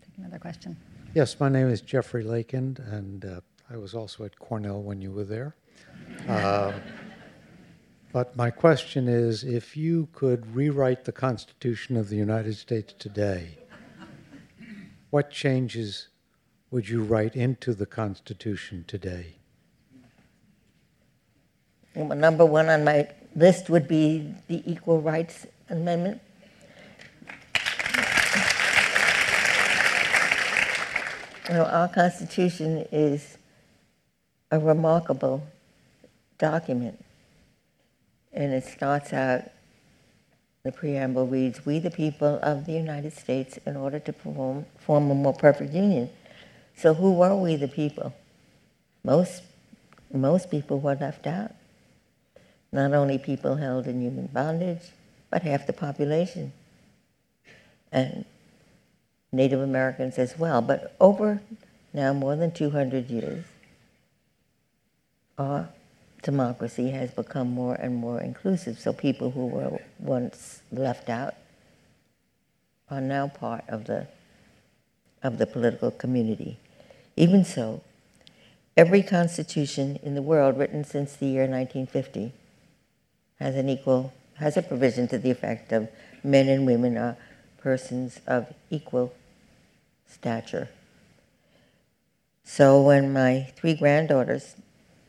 [0.00, 0.76] take Another question.
[1.14, 3.40] Yes, my name is Jeffrey Lakin, and uh,
[3.72, 5.56] I was also at Cornell when you were there.
[6.28, 6.72] Uh,
[8.12, 13.56] but my question is if you could rewrite the Constitution of the United States today,
[15.08, 16.08] what changes
[16.70, 19.36] would you write into the Constitution today?
[21.94, 26.20] Well, Number one on my list would be the Equal Rights Amendment.
[31.48, 33.38] You know, our Constitution is
[34.52, 35.42] a remarkable
[36.38, 37.02] document.
[38.32, 39.44] And it starts out,
[40.62, 45.10] the preamble reads, We the people of the United States, in order to form, form
[45.10, 46.10] a more perfect union.
[46.76, 48.14] So who were we the people?
[49.02, 49.42] Most,
[50.12, 51.52] most people were left out.
[52.70, 54.92] Not only people held in human bondage,
[55.30, 56.52] but half the population.
[57.90, 58.24] And
[59.32, 60.60] Native Americans as well.
[60.60, 61.40] But over
[61.92, 63.44] now more than 200 years,
[65.38, 65.68] our
[66.22, 68.78] democracy has become more and more inclusive.
[68.78, 71.34] So people who were once left out
[72.90, 74.06] are now part of the
[75.22, 76.58] of the political community.
[77.16, 77.80] Even so,
[78.76, 82.32] every constitution in the world written since the year 1950
[83.38, 85.88] has an equal has a provision to the effect of
[86.24, 87.16] men and women are
[87.58, 89.12] persons of equal
[90.06, 90.68] stature.
[92.44, 94.56] So when my three granddaughters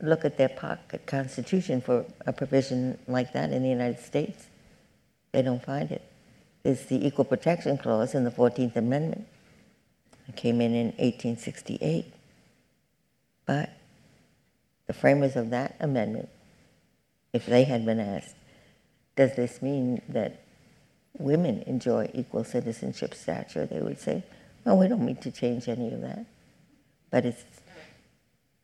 [0.04, 4.46] look at their pocket constitution for a provision like that in the United States,
[5.32, 6.02] they don't find it.
[6.62, 9.26] There's the Equal Protection Clause in the 14th Amendment.
[10.28, 12.12] It came in in 1868.
[13.46, 13.70] But
[14.86, 16.28] the framers of that amendment,
[17.32, 18.34] if they had been asked,
[19.16, 20.44] does this mean that
[21.18, 24.24] women enjoy equal citizenship stature, they would say,
[24.64, 26.24] well, we don't mean to change any of that.
[27.10, 27.44] But it's,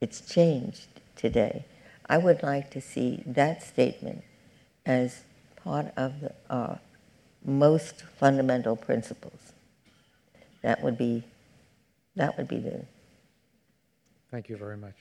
[0.00, 1.64] it's changed today.
[2.06, 4.24] I would like to see that statement
[4.86, 5.24] as
[5.56, 6.80] part of the, our
[7.44, 9.52] most fundamental principles.
[10.62, 11.24] That would be,
[12.16, 12.84] that would be the
[14.30, 14.94] Thank you very much.